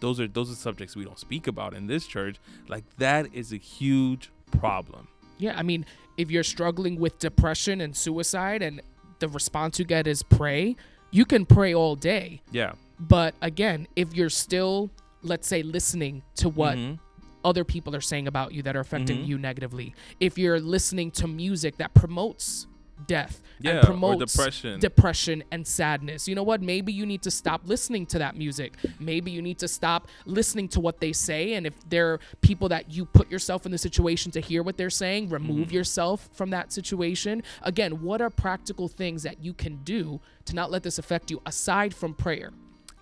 [0.00, 2.36] those are those are subjects we don't speak about in this church.
[2.68, 5.08] Like that is a huge problem.
[5.38, 5.86] Yeah, I mean,
[6.16, 8.80] if you're struggling with depression and suicide and
[9.18, 10.76] the response you get is pray,
[11.10, 12.42] you can pray all day.
[12.52, 12.72] Yeah.
[13.00, 14.90] But again, if you're still,
[15.22, 16.98] let's say, listening to what Mhm.
[17.44, 19.26] other people are saying about you that are affecting Mhm.
[19.28, 22.66] you negatively, if you're listening to music that promotes
[23.06, 24.80] death Yeah, and promotes depression.
[24.80, 26.62] depression and sadness, you know what?
[26.62, 28.74] Maybe you need to stop listening to that music.
[28.98, 31.54] Maybe you need to stop listening to what they say.
[31.54, 34.90] And if they're people that you put yourself in the situation to hear what they're
[34.90, 35.74] saying, remove Mm-hmm.
[35.74, 37.42] yourself from that situation.
[37.62, 41.40] Again, what are practical things that you can do to not let this affect you
[41.46, 42.52] aside from prayer?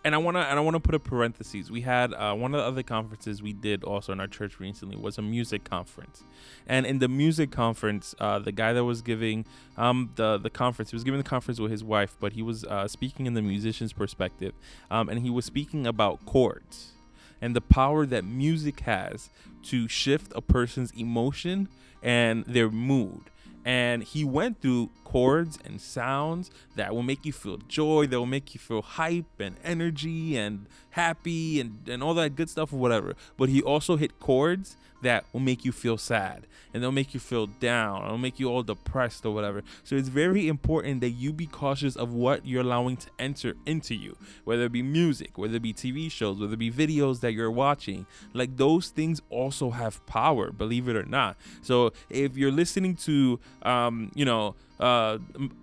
[0.07, 1.69] And I wanna and I wanna put a parentheses.
[1.69, 4.97] We had uh, one of the other conferences we did also in our church recently
[4.97, 6.23] was a music conference,
[6.69, 9.45] and in the music conference, uh, the guy that was giving
[9.77, 12.63] um, the the conference, he was giving the conference with his wife, but he was
[12.65, 14.55] uh, speaking in the musician's perspective,
[14.93, 16.93] um, and he was speaking about chords
[17.41, 19.29] and the power that music has
[19.63, 21.69] to shift a person's emotion
[22.03, 23.31] and their mood.
[23.67, 28.25] And he went through chords and sounds that will make you feel joy, that will
[28.25, 32.77] make you feel hype and energy and happy and, and all that good stuff or
[32.77, 33.15] whatever.
[33.37, 37.21] But he also hit chords that will make you feel sad and they'll make you
[37.21, 38.05] feel down.
[38.05, 39.63] It'll make you all depressed or whatever.
[39.83, 43.95] So it's very important that you be cautious of what you're allowing to enter into
[43.95, 47.33] you, whether it be music, whether it be TV shows, whether it be videos that
[47.33, 48.07] you're watching.
[48.35, 51.39] Like those things also have power, believe it or not.
[51.63, 55.19] So if you're listening to, um, you know, uh,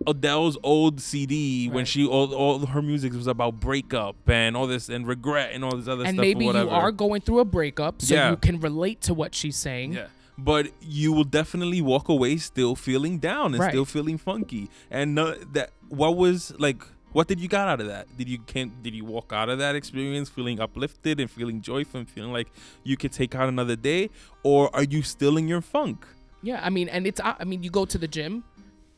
[0.07, 4.89] Adele's old CD when she all, all her music was about breakup and all this
[4.89, 6.19] and regret and all this other and stuff.
[6.19, 8.31] or maybe you are going through a breakup, so Yeah.
[8.31, 9.93] you can relate to what she's saying.
[9.93, 10.07] Yeah.
[10.37, 13.69] But you will definitely walk away still feeling down and Right.
[13.69, 14.69] still feeling funky.
[14.89, 18.07] And no, that what was like what did you got out of that?
[18.17, 21.99] Did you can did you walk out of that experience feeling uplifted and feeling joyful
[21.99, 22.47] and feeling like
[22.83, 24.09] you could take out another day
[24.41, 26.07] or are you still in your funk?
[26.41, 28.43] Yeah, I mean, and it's I mean, you go to the gym,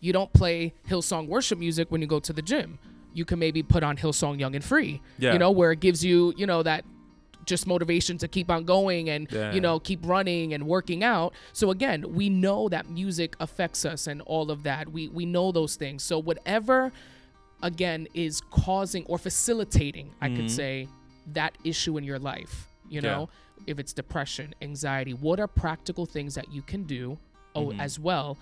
[0.05, 2.77] you don't play Hillsong worship music when you go to the gym.
[3.13, 5.01] You can maybe put on Hillsong Young and Free.
[5.17, 5.33] Yeah.
[5.33, 6.83] You know, where it gives you, you know, that
[7.45, 9.53] just motivation to keep on going and Yeah.
[9.53, 14.07] you know keep running and working out so again we know that music affects us
[14.07, 16.91] and all of that we we know those things so whatever
[17.61, 20.87] again is causing or facilitating i could say
[21.33, 23.11] that issue in your life you Yeah.
[23.11, 23.29] know
[23.67, 27.19] if it's depression anxiety what are practical things that you can do
[27.53, 27.79] oh Mhm.
[27.79, 28.39] as well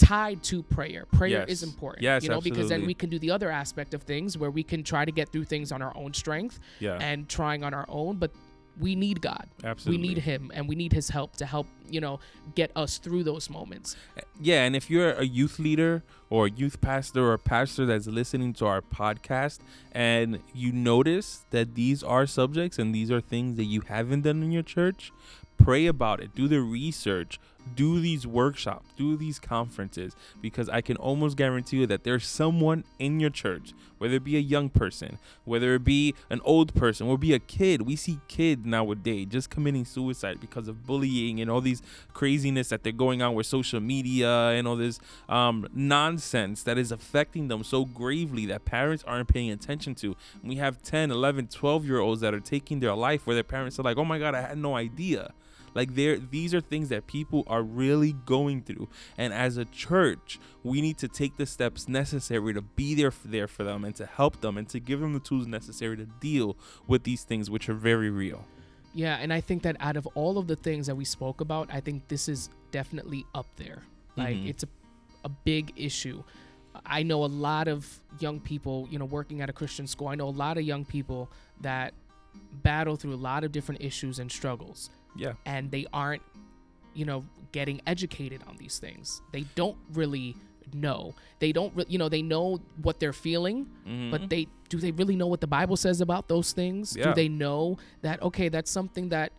[0.00, 3.30] tied to prayer prayer is important Yes, you know because then we can do the
[3.30, 6.14] other aspect of things where we can try to get through things on our own
[6.14, 6.98] strength Yeah.
[7.08, 8.30] and trying on our own but
[8.78, 10.00] we need god Absolutely.
[10.00, 12.18] we need him and we need his help to help you know
[12.54, 16.50] get us through those moments eh, Yeah, and if you're a youth leader or a
[16.50, 19.58] youth pastor or a pastor that's listening to our podcast
[19.92, 24.42] and you notice that these are subjects and these are things that you haven't done
[24.42, 25.12] in your church,
[25.58, 26.34] pray about it.
[26.34, 27.38] Do the research.
[27.74, 28.88] Do these workshops.
[28.96, 33.72] Do these conferences because I can almost guarantee you that there's someone in your church,
[33.98, 37.38] whether it be a young person, whether it be an old person, or be a
[37.38, 37.82] kid.
[37.82, 42.82] We see kids nowadays just committing suicide because of bullying and all these craziness that
[42.82, 47.64] they're going on with social media and all this um, nonsense that is affecting them
[47.64, 50.16] so gravely that parents aren't paying attention to.
[50.42, 53.78] We have 10, 11, 12 year olds that are taking their life where their parents
[53.78, 55.32] are like, oh my God, I had no idea.
[55.74, 58.88] Like there these are things that people are really going through.
[59.16, 63.28] And as a church, we need to take the steps necessary to be there for,
[63.28, 66.06] there for them and to help them and to give them the tools necessary to
[66.06, 66.56] deal
[66.86, 68.44] with these things which are very real.
[68.92, 71.68] yeah and i think that out of all of the things that we spoke about
[71.72, 73.82] i think this is definitely up there
[74.16, 74.48] like Mhm.
[74.50, 74.68] it's a,
[75.24, 76.24] a big issue
[76.84, 80.16] i know a lot of young people you know working at a christian school i
[80.16, 81.30] know a lot of young people
[81.60, 81.94] that
[82.68, 85.32] battle through a lot of different issues and struggles Yeah.
[85.44, 86.22] and they aren't
[86.94, 90.36] you know getting educated on these things they don't really
[90.72, 94.10] know they don't re- you know they know what they're feeling Mhm.
[94.10, 97.04] but they do they really know what the bible says about those things Yeah.
[97.06, 99.32] do they know that okay that's something that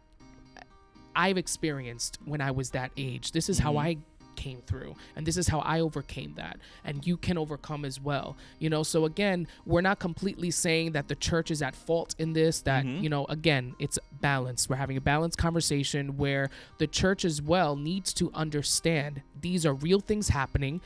[1.16, 3.80] i've experienced when i was that age this is how Mhm.
[3.82, 3.98] i
[4.38, 8.36] came through and this is how i overcame that and you can overcome as well
[8.60, 12.34] you know so again we're not completely saying that the church is at fault in
[12.34, 13.04] this that Mhm.
[13.04, 17.76] you know again it's balanced we're having a balanced conversation where the church as well
[17.76, 20.80] needs to understand these are real things happening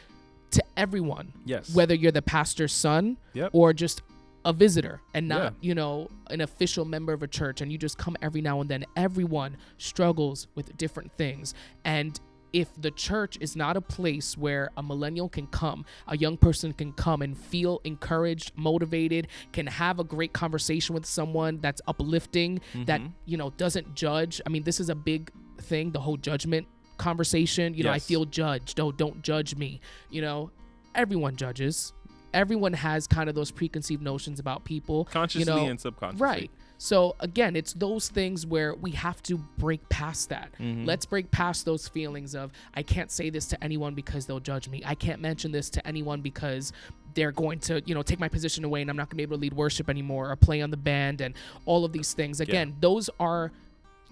[0.52, 1.74] to everyone yes.
[1.76, 3.50] whether you're the pastor's son Yep.
[3.54, 4.02] or just
[4.46, 5.50] a visitor and not Yeah.
[5.62, 8.70] you know an official member of a church and you just come every now and
[8.70, 12.20] then everyone struggles with different things and
[12.62, 16.72] if the church is not a place where a millennial can come a young person
[16.72, 22.62] can come and feel encouraged motivated can have a great conversation with someone that's uplifting
[22.86, 23.12] that Mhm.
[23.26, 26.66] you know doesn't judge i mean this is a big thing the whole judgment
[26.98, 30.50] conversation you know i feel judged oh don't judge me you know
[30.96, 31.92] everyone judges
[32.34, 35.06] everyone has kind of those preconceived notions about people.
[35.06, 36.22] consciously you know, and subconsciously.
[36.26, 36.52] Right.
[36.86, 40.52] So again, it's those things where we have to break past that.
[40.60, 40.86] Mhm.
[40.86, 44.70] Let's break past those feelings of I can't say this to anyone because they'll judge
[44.70, 44.84] me.
[44.86, 46.72] I can't mention this to anyone because
[47.16, 49.24] they're going to, you know, take my position away and I'm not going to be
[49.24, 51.34] able to lead worship anymore or play on the band and
[51.66, 52.40] all of these things.
[52.40, 53.52] Again, those are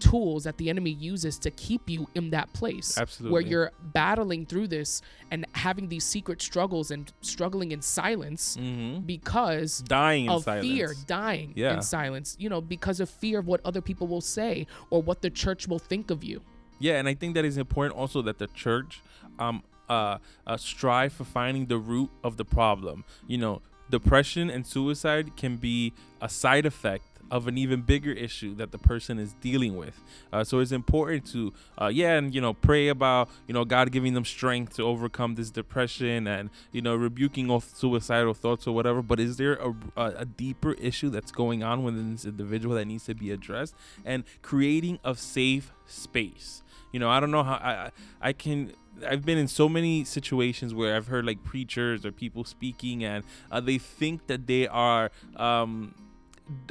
[0.10, 2.90] tools that the enemy uses to keep you in that place
[3.32, 5.02] where you're battling through this
[5.32, 9.06] and having these secret struggles and struggling in silence Mm-hmm.
[9.06, 10.68] because Dying in of silence.
[10.68, 11.76] fear, dying Yeah.
[11.76, 15.22] in silence, you know, because of fear of what other people will say or what
[15.22, 16.42] the church will think of you.
[16.80, 19.02] Yeah, and I think that is important also that the church
[19.40, 23.04] um uh, uh strive for finding the root of the problem.
[23.28, 28.54] You know, depression and suicide can be a side effect of an even bigger issue
[28.54, 30.00] that the person is dealing with.
[30.32, 33.92] Uh, so it's important to, uh, yeah, and you know, pray about you know God
[33.92, 38.76] giving them strength to overcome this depression and you know rebuking all suicidal thoughts or
[38.76, 39.02] whatever.
[39.02, 43.06] But is there a, a, deeper issue that's going on within this individual that needs
[43.06, 43.74] to be addressed?
[44.06, 46.62] And creating a safe space.
[46.92, 48.74] You know, I don't know how I I, can.
[49.08, 53.24] I've been in so many situations where I've heard like preachers or people speaking, and
[53.52, 55.96] uh, they think that they are um,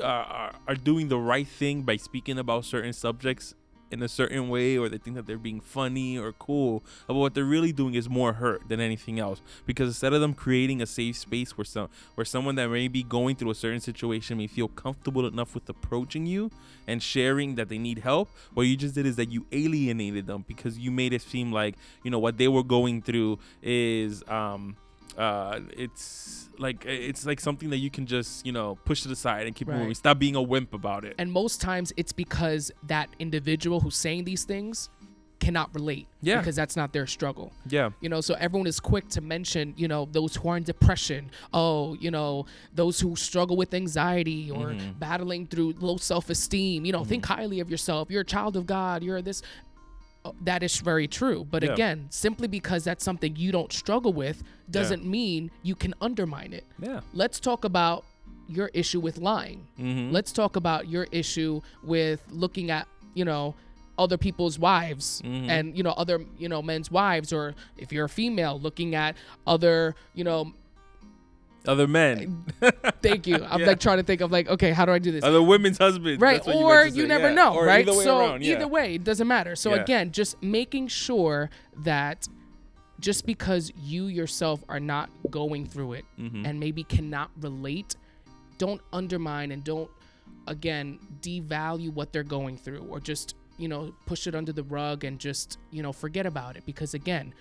[0.03, 3.55] are, are doing the right thing by speaking about certain subjects
[3.93, 6.83] in a certain way, or they think that they're being funny or cool.
[7.07, 9.43] But what they're really doing is more hurt than anything else.
[9.67, 13.03] Because instead of them creating a safe space where some where someone that may be
[13.03, 16.51] going through a certain situation may feel comfortable enough with approaching you
[16.87, 20.45] and sharing that they need help, what you just did is that you alienated them
[20.49, 24.77] because you made it seem like you know what they were going through is um
[25.19, 29.17] uh it's like it's like something that you can just you know push to the
[29.17, 29.79] side and keep Right.
[29.79, 33.97] moving stop being a wimp about it And most times it's because that individual who's
[33.97, 34.89] saying these things
[35.41, 36.07] cannot relate.
[36.21, 36.39] Yeah.
[36.39, 37.53] Because that's not their struggle.
[37.69, 40.63] yeah You know, so everyone is quick to mention, you know, those who are in
[40.63, 41.31] depression.
[41.53, 45.01] Oh, you know, those who struggle with anxiety or Mhm.
[45.01, 46.85] battling through low self esteem.
[46.85, 48.09] You know, think highly of yourself.
[48.09, 49.03] You're a child of God.
[49.03, 49.43] You're this.
[50.43, 51.45] That is very true.
[51.51, 51.73] But Yeah.
[51.73, 56.65] again, simply because that's something you don't struggle with doesn't mean you can undermine it.
[56.81, 58.05] yeah Let's talk about
[58.49, 59.67] your issue with lying.
[59.79, 60.13] mm-hmm.
[60.13, 63.55] Let's talk about your issue with looking at, you know,
[63.99, 65.49] other people's wives Mhm.
[65.49, 69.17] and, you know, other, you know, men's wives or if you're a female looking at
[69.47, 70.53] other, you know,
[71.67, 72.45] other men
[73.03, 73.37] thank you.
[73.45, 73.67] I'm Yeah.
[73.67, 75.23] like trying to think of like, okay, how do I do this?
[75.25, 77.35] other women's husbands right That's what you or meant you never yeah.
[77.35, 78.57] know Or right either so around, yeah.
[78.57, 81.51] either way it doesn't matter so again just making sure
[81.85, 82.29] that
[83.01, 86.47] just because you yourself are not going through it Mhm.
[86.47, 87.97] and maybe cannot relate
[88.59, 89.91] don't undermine and don't
[90.47, 95.05] again devalue what they're going through or just you know push it under the rug
[95.05, 97.33] and just you know forget about it because again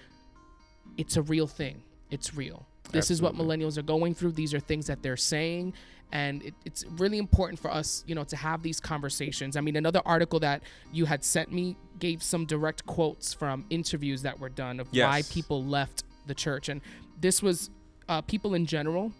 [0.97, 4.33] it's a real thing it's real this is what millennials are going through.
[4.33, 5.73] These are things that they're saying.
[6.13, 9.55] And it, it's really important for us you know to have these conversations.
[9.55, 10.61] I mean another article that
[10.91, 15.21] you had sent me gave some direct quotes from interviews that were done of why
[15.29, 16.69] people left the church.
[16.69, 16.81] And
[17.19, 17.69] this was
[18.09, 19.13] uh, people in general.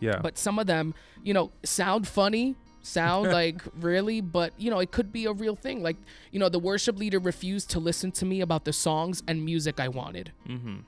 [0.00, 0.18] Yeah.
[0.20, 4.90] But some of them you know sound funny sound like really but you know it
[4.90, 5.82] could be a real thing.
[5.82, 5.96] Like
[6.32, 9.78] you know the worship leader refused to listen to me about the songs and music
[9.78, 10.32] i wanted.
[10.48, 10.78] Mm-hmm.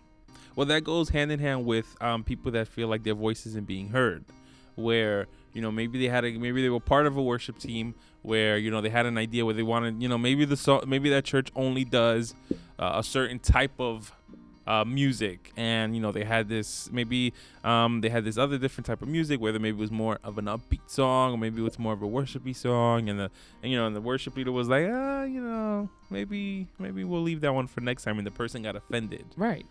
[0.56, 3.66] Well, that goes hand in hand with um, people that feel like their voice isn't
[3.66, 4.24] being heard,
[4.76, 7.94] where you know maybe they had a maybe they were part of a worship team
[8.22, 10.82] where you know they had an idea where they wanted you know maybe the song
[10.86, 12.34] maybe that church only does
[12.78, 14.12] uh, a certain type of
[14.66, 15.52] uh, music.
[15.56, 17.32] And you know they had this maybe
[17.62, 20.38] um, they had this other different type of music whether maybe it was more of
[20.38, 23.08] an upbeat song or maybe it was more of a worshipy song.
[23.08, 23.30] And the
[23.62, 27.22] and you know and the worship leader was like ah you know maybe maybe we'll
[27.22, 29.24] leave that one for next time and the person got offended.
[29.36, 29.66] Right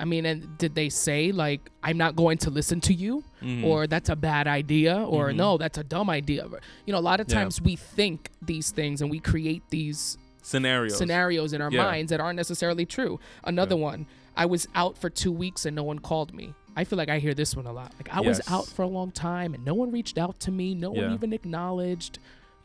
[0.00, 3.64] i mean and did they say like i'm not going to listen to you Mhm.
[3.64, 5.36] or that's a bad idea or Mhm.
[5.36, 6.46] no that's a dumb idea
[6.86, 7.36] you know a lot of Yeah.
[7.40, 10.96] times we think these things and we create these scenarios.
[10.96, 11.82] scenarios in our Yeah.
[11.84, 13.20] minds that aren't necessarily true.
[13.44, 13.82] Another Yeah.
[13.82, 16.54] one, I was out for two weeks and no one called me.
[16.74, 17.92] I feel like I hear this one a lot.
[17.98, 20.74] Like I was out for a long time and no one reached out to me.
[20.74, 22.18] No one even acknowledged.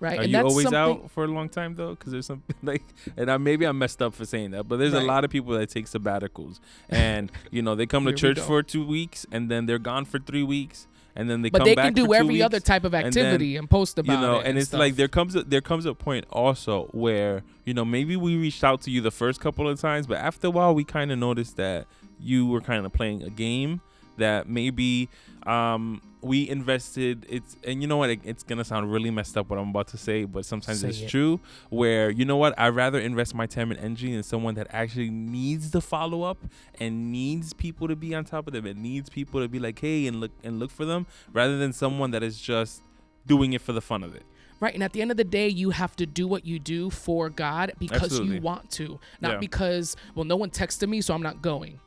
[0.03, 0.19] Right?
[0.19, 1.91] Are and you always out for a long time though?
[1.91, 2.83] Because there's something like,
[3.15, 5.01] and I, maybe I'm messed up for saying that, but there's Right.
[5.01, 8.61] a lot of people that take sabbaticals, and you know they come to church for
[8.61, 11.75] two weeks, and then they're gone for three weeks, and then they But come they
[11.75, 14.39] back can do every other type of and then, activity and, post about you know,
[14.39, 14.47] it.
[14.47, 14.79] and, it's stuff.
[14.79, 18.63] like there comes a, there comes a point also where you know maybe we reached
[18.63, 21.17] out to you the first couple of times, but after a while we kind of
[21.17, 21.87] noticed that
[22.19, 23.79] you were kind of playing a game
[24.17, 25.09] that maybe
[25.47, 29.49] um, we invested it's and you know what it, it's gonna sound really messed up
[29.49, 31.09] what i'm about to say but sometimes Say it's it.
[31.09, 31.39] true
[31.69, 35.09] where you know what i'd rather invest my time and energy in someone that actually
[35.09, 36.37] needs the follow-up
[36.79, 39.77] and needs people to be on top of them and needs people to be like
[39.79, 42.81] hey and look and look for them rather than someone that is just
[43.27, 44.23] doing it for the fun of it
[44.59, 44.75] Right.
[44.75, 47.29] And at the end of the day, you have to do what you do for
[47.29, 48.35] God because Absolutely.
[48.35, 49.37] you want to, not Yeah.
[49.39, 51.81] because, well, no one texted me, so I'm not going.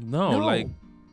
[0.00, 0.38] no, No.
[0.44, 0.66] like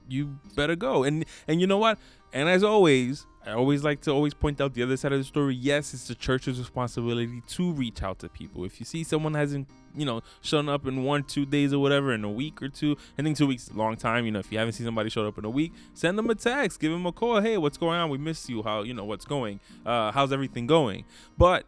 [0.07, 1.03] you better go.
[1.03, 1.97] And and you know what?
[2.33, 5.23] And as always i always like to always point out the other side of the
[5.23, 5.55] story.
[5.55, 8.65] Yes it's the church's responsibility to reach out to people.
[8.65, 12.13] If you see someone hasn't you know shown up in one two days or whatever
[12.13, 14.57] in a week or two i think two weeks long time you know if you
[14.57, 17.11] haven't seen somebody show up in a week send them a text give them a
[17.11, 17.39] call.
[17.39, 18.09] Hey what's going on?
[18.09, 18.63] We miss you.
[18.63, 19.59] How you know what's going?
[19.85, 21.05] Uh how's everything going?
[21.37, 21.65] But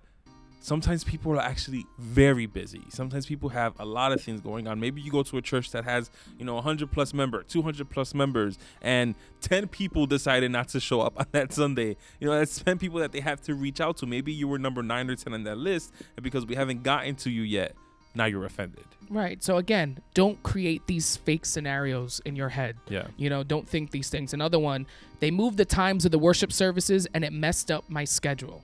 [0.60, 2.84] sometimes people are actually very busy.
[2.90, 4.80] Sometimes people have a lot of things going on.
[4.80, 8.14] Maybe you go to a church that has, you know, 100 plus member, 200 plus
[8.14, 11.96] members, and 10 people decided not to show up on that Sunday.
[12.20, 14.06] You know, that's 10 people that they have to reach out to.
[14.06, 17.16] Maybe you were number 9 or 10 on that list, and because we haven't gotten
[17.16, 17.76] to you yet,
[18.16, 18.86] now you're offended.
[19.10, 19.42] Right.
[19.44, 22.76] So again, don't create these fake scenarios in your head.
[22.90, 23.08] Yeah.
[23.16, 24.34] You know, don't think these things.
[24.34, 24.86] Another one,
[25.20, 28.64] they moved the times of the worship services and it messed up my schedule.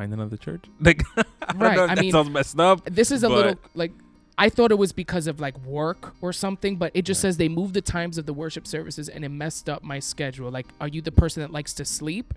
[0.00, 0.64] Find another church.
[0.80, 1.22] Like, I
[1.56, 2.82] Right, know I that mean, sounds messed up.
[2.86, 3.92] This is a little like
[4.38, 7.28] I thought it was because of like work or something, but it just Right.
[7.28, 10.50] says they moved the times of the worship services and it messed up my schedule.
[10.50, 12.32] Like, are you the person that likes to sleep?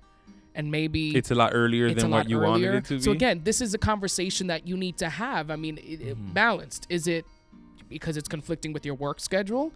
[0.55, 2.49] And maybe It's a lot earlier than a what you earlier.
[2.49, 3.01] wanted it to be.
[3.01, 5.49] so again, this is a conversation that you need to have.
[5.49, 6.33] I mean, it, it Mhm.
[6.33, 6.85] balanced.
[6.89, 7.23] Is it
[7.87, 9.71] because it's conflicting with your work schedule?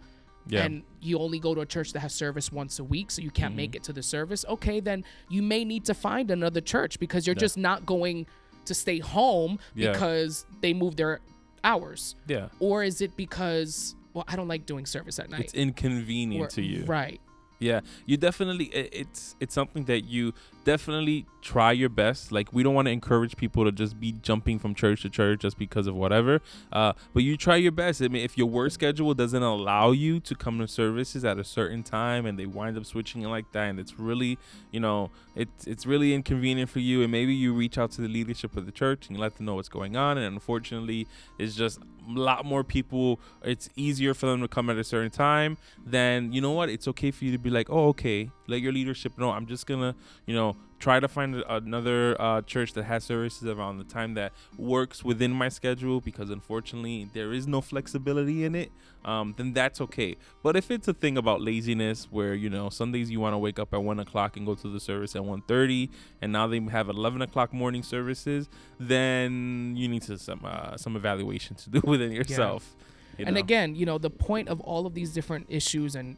[0.48, 0.64] Yeah.
[0.64, 3.30] and you only go to a church that has service once a week, so you
[3.30, 3.76] can't make mm-hmm.
[3.76, 7.36] it to the service, okay, then you may need to find another church because you're
[7.36, 7.40] Yeah.
[7.40, 8.26] just not going
[8.64, 9.92] to stay home Yeah.
[9.92, 11.20] because they move their
[11.64, 12.14] hours.
[12.26, 12.48] yeah.
[12.60, 15.40] Or is it because, well, I don't like doing service at night?
[15.40, 16.84] It's inconvenient Or- to you.
[16.84, 17.20] Right.
[17.60, 20.32] Yeah, you definitely it's it's something that you
[20.64, 22.30] definitely try your best.
[22.30, 25.40] Like we don't want to encourage people to just be jumping from church to church
[25.40, 26.40] just because of whatever.
[26.70, 28.02] Uh, but you try your best.
[28.02, 31.44] I mean, if your work schedule doesn't allow you to come to services at a
[31.44, 34.38] certain time and they wind up switching it like that, and it's really,
[34.70, 38.08] you know, it's it's really inconvenient for you, and maybe you reach out to the
[38.08, 40.18] leadership of the church and you let them know what's going on.
[40.18, 41.84] And unfortunately, it's just a
[42.18, 43.20] lot more people.
[43.42, 45.56] It's easier for them to come at a certain time.
[45.84, 46.68] Then you know what?
[46.68, 48.30] It's okay for you to be like, oh, okay.
[48.46, 49.30] Let your leadership know.
[49.30, 49.94] I'm just gonna,
[50.26, 54.32] you know, try to find another uh, church that has services around the time that
[54.56, 58.70] works within my schedule because unfortunately there is no flexibility in it
[59.04, 63.10] um, then that's okay but if it's a thing about laziness where you know sundays
[63.10, 65.88] you want to wake up at 1 o'clock and go to the service at 1.30
[66.22, 70.94] and now they have 11 o'clock morning services then you need to some uh, some
[70.94, 72.76] evaluation to do within yourself
[73.18, 76.16] you and again, you know, the point of all of these different issues and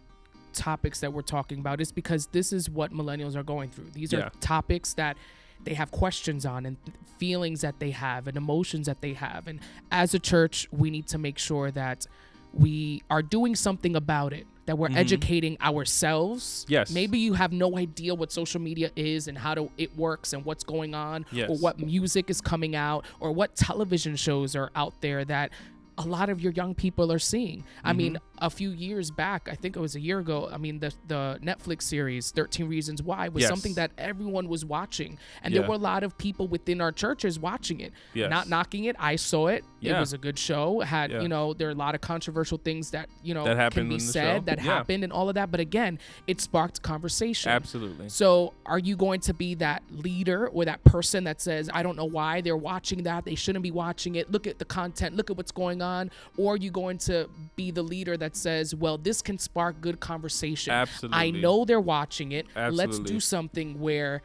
[0.52, 3.90] topics that we're talking about is because this is what millennials are going through.
[3.92, 4.20] These Yeah.
[4.26, 5.16] are topics that
[5.64, 6.76] they have questions on and
[7.18, 9.46] feelings that they have and emotions that they have.
[9.46, 12.06] And as a church, we need to make sure that
[12.52, 14.96] we are doing something about it, that we're Mhm.
[14.96, 16.64] educating ourselves.
[16.68, 16.90] Yes.
[16.90, 20.44] Maybe you have no idea what social media is and how to, it works and
[20.44, 25.00] what's going on or what music is coming out or what television shows are out
[25.00, 25.52] there that
[25.98, 27.64] a lot of your young people are seeing.
[27.84, 28.44] I mean, Mm-hmm.
[28.46, 31.38] a few years back, I think it was a year ago, I mean, the the
[31.42, 33.50] Netflix series 13 Reasons Why was Yes.
[33.50, 35.18] something that everyone was watching.
[35.42, 35.60] And Yeah.
[35.60, 37.92] there were a lot of people within our churches watching it.
[38.14, 38.30] Yes.
[38.30, 38.96] Not knocking it.
[38.98, 39.64] I saw it.
[39.82, 40.80] It was a good show.
[40.80, 41.20] Had, Yeah.
[41.22, 43.88] you know, there are a lot of controversial things that, you know, That can happened
[43.90, 44.44] be said show.
[44.46, 44.64] that Yeah.
[44.64, 45.50] happened and all of that.
[45.50, 47.50] But again, it sparked conversation.
[47.50, 51.82] absolutely So, are you going to be that leader or that person that says, I
[51.82, 53.24] don't know why they're watching that.
[53.24, 54.30] They shouldn't be watching it.
[54.30, 55.16] Look at the content.
[55.16, 56.10] Look at what's going on.
[56.36, 60.00] Or are you going to be the leader that says, well, this can spark good
[60.00, 60.72] conversation?
[60.72, 62.46] absolutely I know they're watching it.
[62.56, 64.22] Let's do something where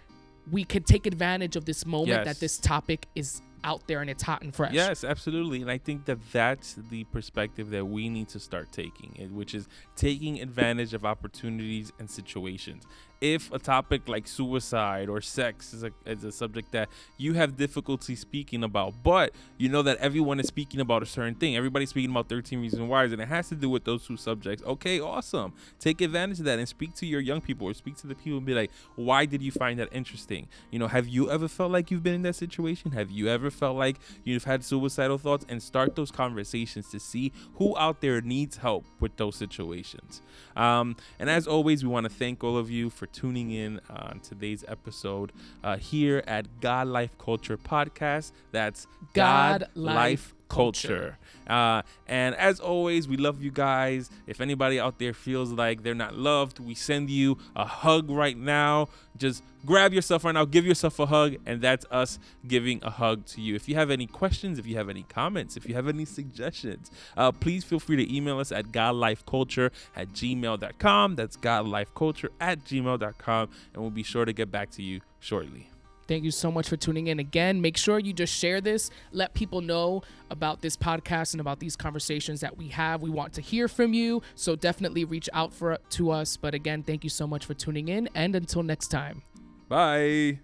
[0.51, 2.25] we can take advantage of this moment Yes.
[2.25, 4.71] that this topic is out there and it's hot and fresh.
[4.71, 5.61] Yes, absolutely.
[5.61, 9.53] And I think that that's the perspective that we need to start taking, eh, which
[9.53, 12.83] is taking advantage of opportunities and situations.
[13.21, 17.57] If a topic like suicide or sex is a, is a subject that you have
[17.57, 21.89] difficulty speaking about, but you know that everyone is speaking about a certain thing, everybody's
[21.89, 24.63] speaking about 13 Reasons Why, and it has to do with those two subjects.
[24.65, 25.53] Okay, awesome.
[25.79, 28.37] Take advantage of that and speak to your young people or speak to the people
[28.37, 30.47] and be like, why did you find that interesting?
[30.71, 32.91] You know, have you ever felt like you've been in that situation?
[32.91, 35.45] Have you ever felt like you've had suicidal thoughts?
[35.47, 40.21] And start those conversations to see who out there needs help with those situations.
[40.55, 44.19] Um, and as always, we want to thank all of you for tuning in on
[44.21, 45.31] today's episode
[45.63, 48.31] uh, here at God Life Culture Podcast.
[48.51, 51.17] That's God Life culture.
[51.47, 54.09] Uh, and as always, we love you guys.
[54.25, 58.37] If anybody out there feels like they're not loved, we send you a hug right
[58.37, 58.89] now.
[59.17, 63.25] Just grab yourself right now, give yourself a hug, and that's us giving a hug
[63.27, 63.55] to you.
[63.55, 66.91] If you have any questions, if you have any comments, if you have any suggestions,
[67.15, 71.15] uh, please feel free to email us at godlifeculture at gmail.com.
[71.15, 75.69] That's godlifeculture at gmail.com, and we'll be sure to get back to you shortly.
[76.07, 77.61] Thank you so much for tuning in again.
[77.61, 81.75] Make sure you just share this, let people know about this podcast and about these
[81.75, 83.01] conversations that we have.
[83.01, 86.37] We want to hear from you, so definitely reach out for to us.
[86.37, 89.23] But again, thank you so much for tuning in and until next time.
[89.67, 90.39] Bye.